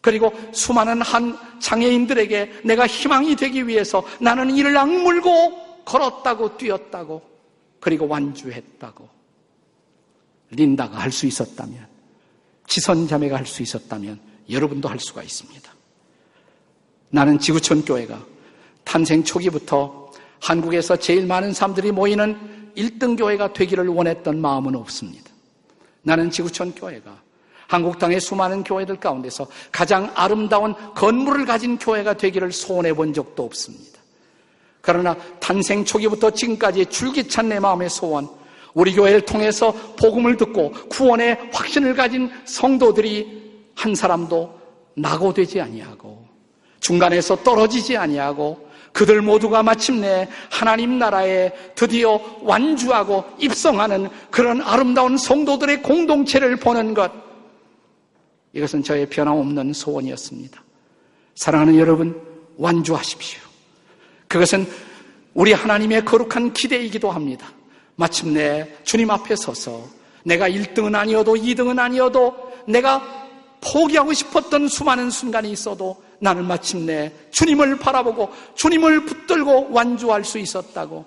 그리고 0.02 0.32
수많은 0.52 1.02
한 1.02 1.36
장애인들에게 1.60 2.62
내가 2.66 2.86
희망이 2.86 3.36
되기 3.36 3.68
위해서 3.68 4.04
나는 4.20 4.56
이를 4.56 4.78
악물고 4.78 5.84
걸었다고 5.86 6.58
뛰었다고, 6.58 7.22
그리고 7.80 8.08
완주했다고. 8.08 9.10
린다가 10.52 10.98
할 11.00 11.12
수 11.12 11.26
있었다면, 11.26 11.88
지선 12.68 13.08
자매가 13.08 13.38
할 13.38 13.46
수 13.48 13.64
있었다면, 13.64 14.20
여러분도 14.50 14.88
할 14.88 15.00
수가 15.00 15.24
있습니다. 15.24 15.74
나는 17.10 17.40
지구촌 17.40 17.84
교회가 17.84 18.33
탄생 18.94 19.24
초기부터 19.24 20.12
한국에서 20.40 20.96
제일 20.98 21.26
많은 21.26 21.52
사람들이 21.52 21.92
모이는 21.92 22.72
1등 22.78 23.18
교회가 23.18 23.52
되기를 23.52 23.88
원했던 23.88 24.40
마음은 24.40 24.76
없습니다. 24.76 25.32
나는 26.04 26.30
지구촌 26.30 26.76
교회가 26.76 27.20
한국 27.66 27.98
땅의 27.98 28.20
수많은 28.20 28.64
교회들 28.64 29.00
가운데서 29.00 29.48
가장 29.72 30.12
아름다운 30.14 30.76
건물을 30.94 31.48
가진 31.48 31.80
교회가 31.80 32.14
되기를 32.14 32.52
소원해 32.52 32.94
본 32.94 33.16
적도 33.16 33.44
없습니다. 33.44 34.00
그러나 34.80 35.18
탄생 35.40 35.84
초기부터 35.84 36.30
지금까지 36.30 36.86
줄기찬 36.86 37.50
내 37.50 37.60
마음의 37.60 37.90
소원, 37.90 38.30
우리 38.76 38.94
교회를 38.94 39.22
통해서 39.22 39.72
복음을 39.98 40.38
듣고 40.38 40.72
구원의 40.90 41.50
확신을 41.52 41.96
가진 41.96 42.30
성도들이 42.46 43.42
한 43.74 43.96
사람도 43.96 44.54
낙오되지 44.94 45.62
아니하고 45.62 46.28
중간에서 46.80 47.38
떨어지지 47.38 47.98
아니하고 47.98 48.72
그들 48.94 49.22
모두가 49.22 49.64
마침내 49.64 50.30
하나님 50.50 51.00
나라에 51.00 51.52
드디어 51.76 52.20
완주하고 52.42 53.26
입성하는 53.40 54.08
그런 54.30 54.62
아름다운 54.62 55.18
성도들의 55.18 55.82
공동체를 55.82 56.58
보는 56.58 56.94
것. 56.94 57.12
이것은 58.54 58.84
저의 58.84 59.10
변함없는 59.10 59.74
소원이었습니다. 59.74 60.64
사랑하는 61.36 61.78
여러분, 61.80 62.22
완주하십시오. 62.58 63.42
그것은 64.28 64.68
우리 65.34 65.54
하나님의 65.54 66.06
거룩한 66.06 66.54
기대이기도 66.54 67.10
합니다. 67.10 67.52
마침내 67.96 68.72
주님 68.84 69.10
앞에 69.10 69.36
서서 69.36 69.84
내가 70.24 70.48
1등은 70.50 70.96
아니어도 70.96 71.34
2등은 71.34 71.80
아니어도 71.80 72.36
내가 72.68 73.02
포기하고 73.62 74.14
싶었던 74.14 74.68
수많은 74.68 75.10
순간이 75.10 75.52
있어도 75.52 76.02
나는 76.24 76.46
마침내 76.46 77.12
주님을 77.32 77.80
바라보고 77.80 78.32
주님을 78.56 79.06
붙들고 79.06 79.72
완주할 79.72 80.24
수 80.24 80.40
있었다고. 80.40 81.06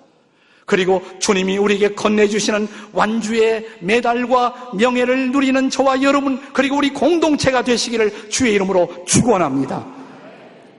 그리고 0.67 1.01
주님이 1.19 1.57
우리에게 1.57 1.95
건네주시는 1.95 2.67
완주의 2.93 3.67
메달과 3.79 4.73
명예를 4.75 5.31
누리는 5.31 5.71
저와 5.71 6.03
여러분, 6.03 6.39
그리고 6.53 6.77
우리 6.77 6.93
공동체가 6.93 7.63
되시기를 7.63 8.29
주의 8.29 8.53
이름으로 8.53 9.05
축원합니다. 9.07 9.87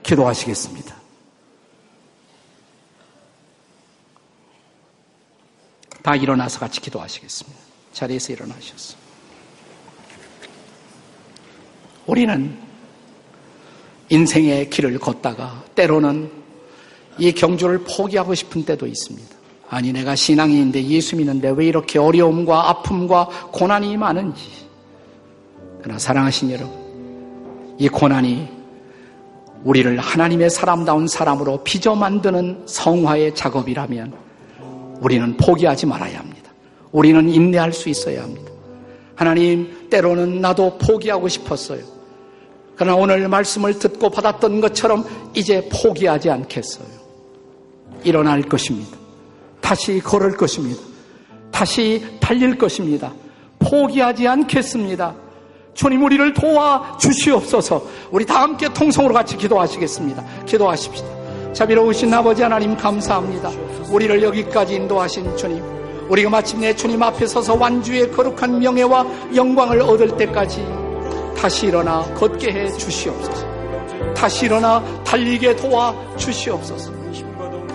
기도하시겠습니다. 0.03 0.95
다 6.01 6.15
일어나서 6.15 6.59
같이 6.59 6.79
기도하시겠습니다. 6.79 7.59
자리에서 7.91 8.31
일어나셨어. 8.31 8.95
우리는 12.05 12.68
인생의 14.09 14.69
길을 14.69 14.97
걷다가 14.99 15.63
때로는 15.75 16.29
이 17.17 17.31
경주를 17.31 17.83
포기하고 17.83 18.33
싶은 18.33 18.63
때도 18.63 18.87
있습니다. 18.87 19.27
아니, 19.69 19.93
내가 19.93 20.15
신앙인인데 20.15 20.83
예수 20.85 21.15
믿는데 21.15 21.49
왜 21.51 21.67
이렇게 21.67 21.99
어려움과 21.99 22.69
아픔과 22.69 23.25
고난이 23.51 23.97
많은지. 23.97 24.41
그러나 25.81 25.99
사랑하신 25.99 26.51
여러분, 26.51 27.75
이 27.77 27.87
고난이 27.87 28.47
우리를 29.63 29.97
하나님의 29.99 30.49
사람다운 30.49 31.07
사람으로 31.07 31.63
빚어 31.63 31.95
만드는 31.95 32.63
성화의 32.65 33.35
작업이라면 33.35 34.13
우리는 35.01 35.37
포기하지 35.37 35.85
말아야 35.85 36.19
합니다. 36.19 36.51
우리는 36.91 37.29
인내할 37.29 37.71
수 37.73 37.89
있어야 37.89 38.23
합니다. 38.23 38.51
하나님, 39.15 39.87
때로는 39.89 40.41
나도 40.41 40.77
포기하고 40.77 41.27
싶었어요. 41.27 41.98
그러나 42.79 42.95
오늘 42.95 43.27
말씀을 43.27 43.77
듣고 43.77 44.09
받았던 44.09 44.61
것처럼 44.61 45.03
이제 45.33 45.67
포기하지 45.69 46.29
않겠어요. 46.29 46.87
일어날 48.05 48.41
것입니다. 48.41 48.97
다시 49.59 49.99
걸을 49.99 50.37
것입니다. 50.37 50.81
다시 51.51 52.01
달릴 52.21 52.57
것입니다. 52.57 53.11
포기하지 53.59 54.25
않겠습니다. 54.29 55.13
주님 55.73 56.05
우리를 56.05 56.33
도와 56.33 56.97
주시옵소서. 56.97 57.85
우리 58.11 58.25
다 58.25 58.43
함께 58.43 58.69
통성으로 58.69 59.13
같이 59.13 59.35
기도하시겠습니다. 59.35 60.45
기도하십시다. 60.45 61.07
자비로우신 61.51 62.13
아버지 62.13 62.43
하나님 62.43 62.77
감사합니다. 62.77 63.51
우리를 63.91 64.23
여기까지 64.23 64.75
인도하신 64.75 65.35
주님. 65.35 65.61
우리가 66.07 66.29
마침내 66.29 66.73
주님 66.73 67.03
앞에 67.03 67.27
서서 67.27 67.55
완주의 67.55 68.09
거룩한 68.09 68.57
명예와 68.57 69.05
영광을 69.35 69.81
얻을 69.81 70.15
때까지 70.15 70.78
다시 71.39 71.67
일어나 71.67 72.03
걷게 72.15 72.51
해 72.51 72.69
주시옵소서. 72.69 73.47
다시 74.13 74.45
일어나 74.45 74.83
달리게 75.05 75.55
도와 75.55 75.95
주시옵소서. 76.17 76.91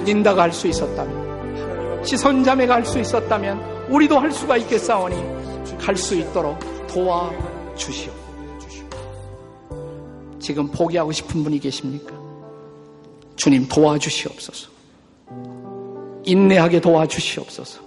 린다가 0.04 0.42
할 0.42 0.52
수 0.52 0.68
있었다면, 0.68 2.04
시선자매가 2.04 2.74
할 2.74 2.84
수 2.84 2.98
있었다면, 2.98 3.86
우리도 3.88 4.18
할 4.18 4.30
수가 4.30 4.58
있겠사오니, 4.58 5.16
갈 5.78 5.96
수 5.96 6.14
있도록 6.14 6.58
도와 6.86 7.30
주시옵. 7.74 8.12
지금 10.38 10.68
포기하고 10.70 11.10
싶은 11.10 11.42
분이 11.42 11.58
계십니까? 11.58 12.12
주님 13.36 13.66
도와주시옵소서. 13.66 14.68
인내하게 16.24 16.82
도와주시옵소서. 16.82 17.80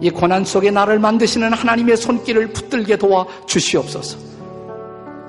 이 0.00 0.08
고난 0.08 0.46
속에 0.46 0.70
나를 0.70 0.98
만드시는 0.98 1.52
하나님의 1.52 1.98
손길을 1.98 2.54
붙들게 2.54 2.96
도와 2.96 3.26
주시옵소서. 3.46 4.29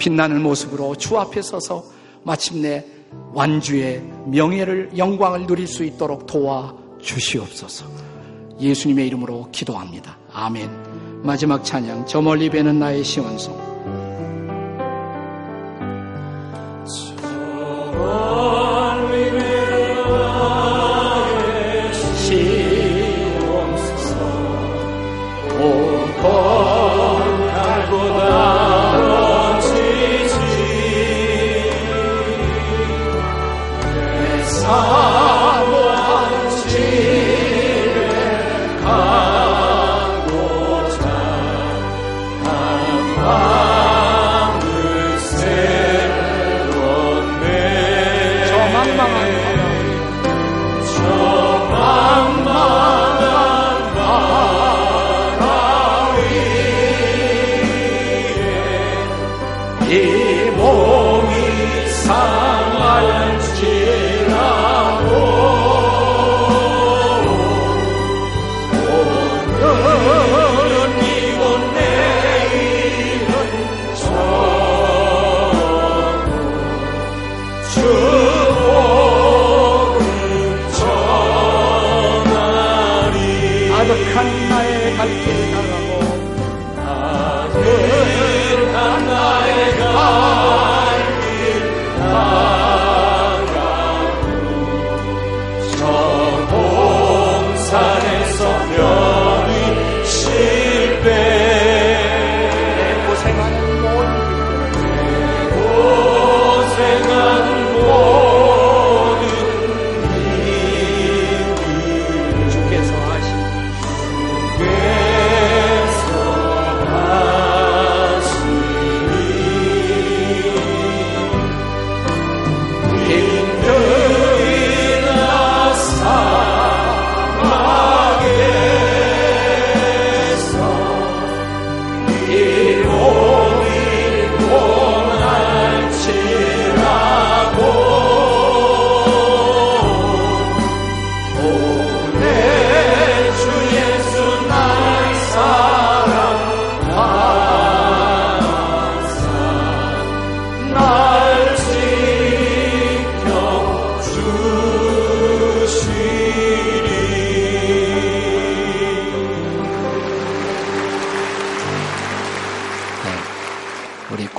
빛나는 0.01 0.41
모습으로 0.41 0.95
주 0.95 1.19
앞에 1.19 1.43
서서 1.43 1.83
마침내 2.23 2.83
완주의 3.33 4.01
명예를 4.25 4.97
영광을 4.97 5.45
누릴 5.45 5.67
수 5.67 5.83
있도록 5.83 6.25
도와 6.25 6.73
주시옵소서. 6.99 7.85
예수님의 8.59 9.05
이름으로 9.05 9.49
기도합니다. 9.51 10.17
아멘. 10.33 11.21
마지막 11.21 11.63
찬양 11.63 12.07
저 12.07 12.19
멀리 12.19 12.49
뵈는 12.49 12.79
나의 12.79 13.03
시원송. 13.03 13.71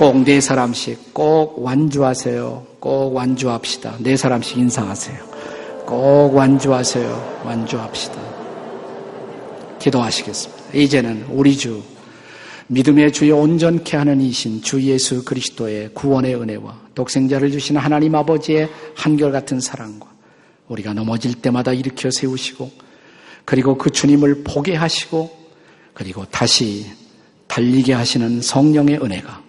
꼭 0.03 0.25
네 0.25 0.41
사람씩 0.41 1.13
꼭 1.13 1.63
완주하세요. 1.63 2.67
꼭 2.81 3.15
완주합시다. 3.15 3.95
네 3.99 4.17
사람씩 4.17 4.57
인상하세요. 4.57 5.17
꼭 5.85 6.35
완주하세요. 6.35 7.41
완주합시다. 7.45 8.19
기도하시겠습니다. 9.79 10.63
이제는 10.73 11.27
우리 11.29 11.55
주 11.55 11.81
믿음의 12.67 13.13
주여 13.13 13.37
온전케 13.37 13.95
하는 13.95 14.19
이신 14.19 14.61
주 14.61 14.83
예수 14.83 15.23
그리스도의 15.23 15.91
구원의 15.93 16.35
은혜와 16.35 16.81
독생자를 16.95 17.51
주신 17.51 17.77
하나님 17.77 18.13
아버지의 18.13 18.69
한결같은 18.95 19.61
사랑과 19.61 20.07
우리가 20.67 20.91
넘어질 20.93 21.35
때마다 21.35 21.71
일으켜 21.71 22.09
세우시고 22.11 22.69
그리고 23.45 23.77
그 23.77 23.89
주님을 23.89 24.43
보게 24.43 24.75
하시고 24.75 25.31
그리고 25.93 26.25
다시 26.25 26.87
달리게 27.47 27.93
하시는 27.93 28.41
성령의 28.41 29.01
은혜가 29.01 29.42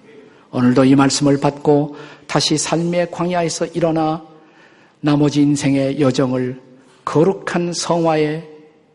오늘도 0.55 0.85
이 0.85 0.95
말씀을 0.95 1.41
받고 1.41 1.97
다시 2.29 2.57
삶의 2.57 3.11
광야에서 3.11 3.67
일어나 3.67 4.25
나머지 5.01 5.43
인생의 5.43 6.01
여정을 6.01 6.61
거룩한 7.05 7.73
성화의 7.73 8.49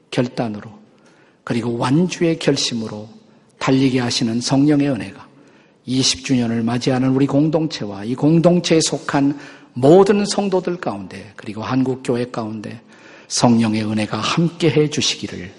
결단으로 0.09 0.71
그리고 1.43 1.77
완주의 1.77 2.39
결심으로 2.39 3.09
달리게 3.59 3.99
하시는 3.99 4.39
성령의 4.39 4.89
은혜가 4.89 5.27
20주년을 5.85 6.63
맞이하는 6.63 7.09
우리 7.09 7.27
공동체와 7.27 8.05
이 8.05 8.15
공동체에 8.15 8.79
속한 8.81 9.37
모든 9.73 10.25
성도들 10.25 10.77
가운데 10.77 11.33
그리고 11.35 11.61
한국교회 11.61 12.31
가운데 12.31 12.79
성령의 13.27 13.83
은혜가 13.83 14.17
함께 14.17 14.69
해 14.69 14.89
주시기를 14.89 15.51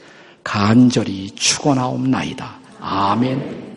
간절히 0.42 1.30
축원하옵나이다. 1.32 2.58
아멘. 2.80 3.69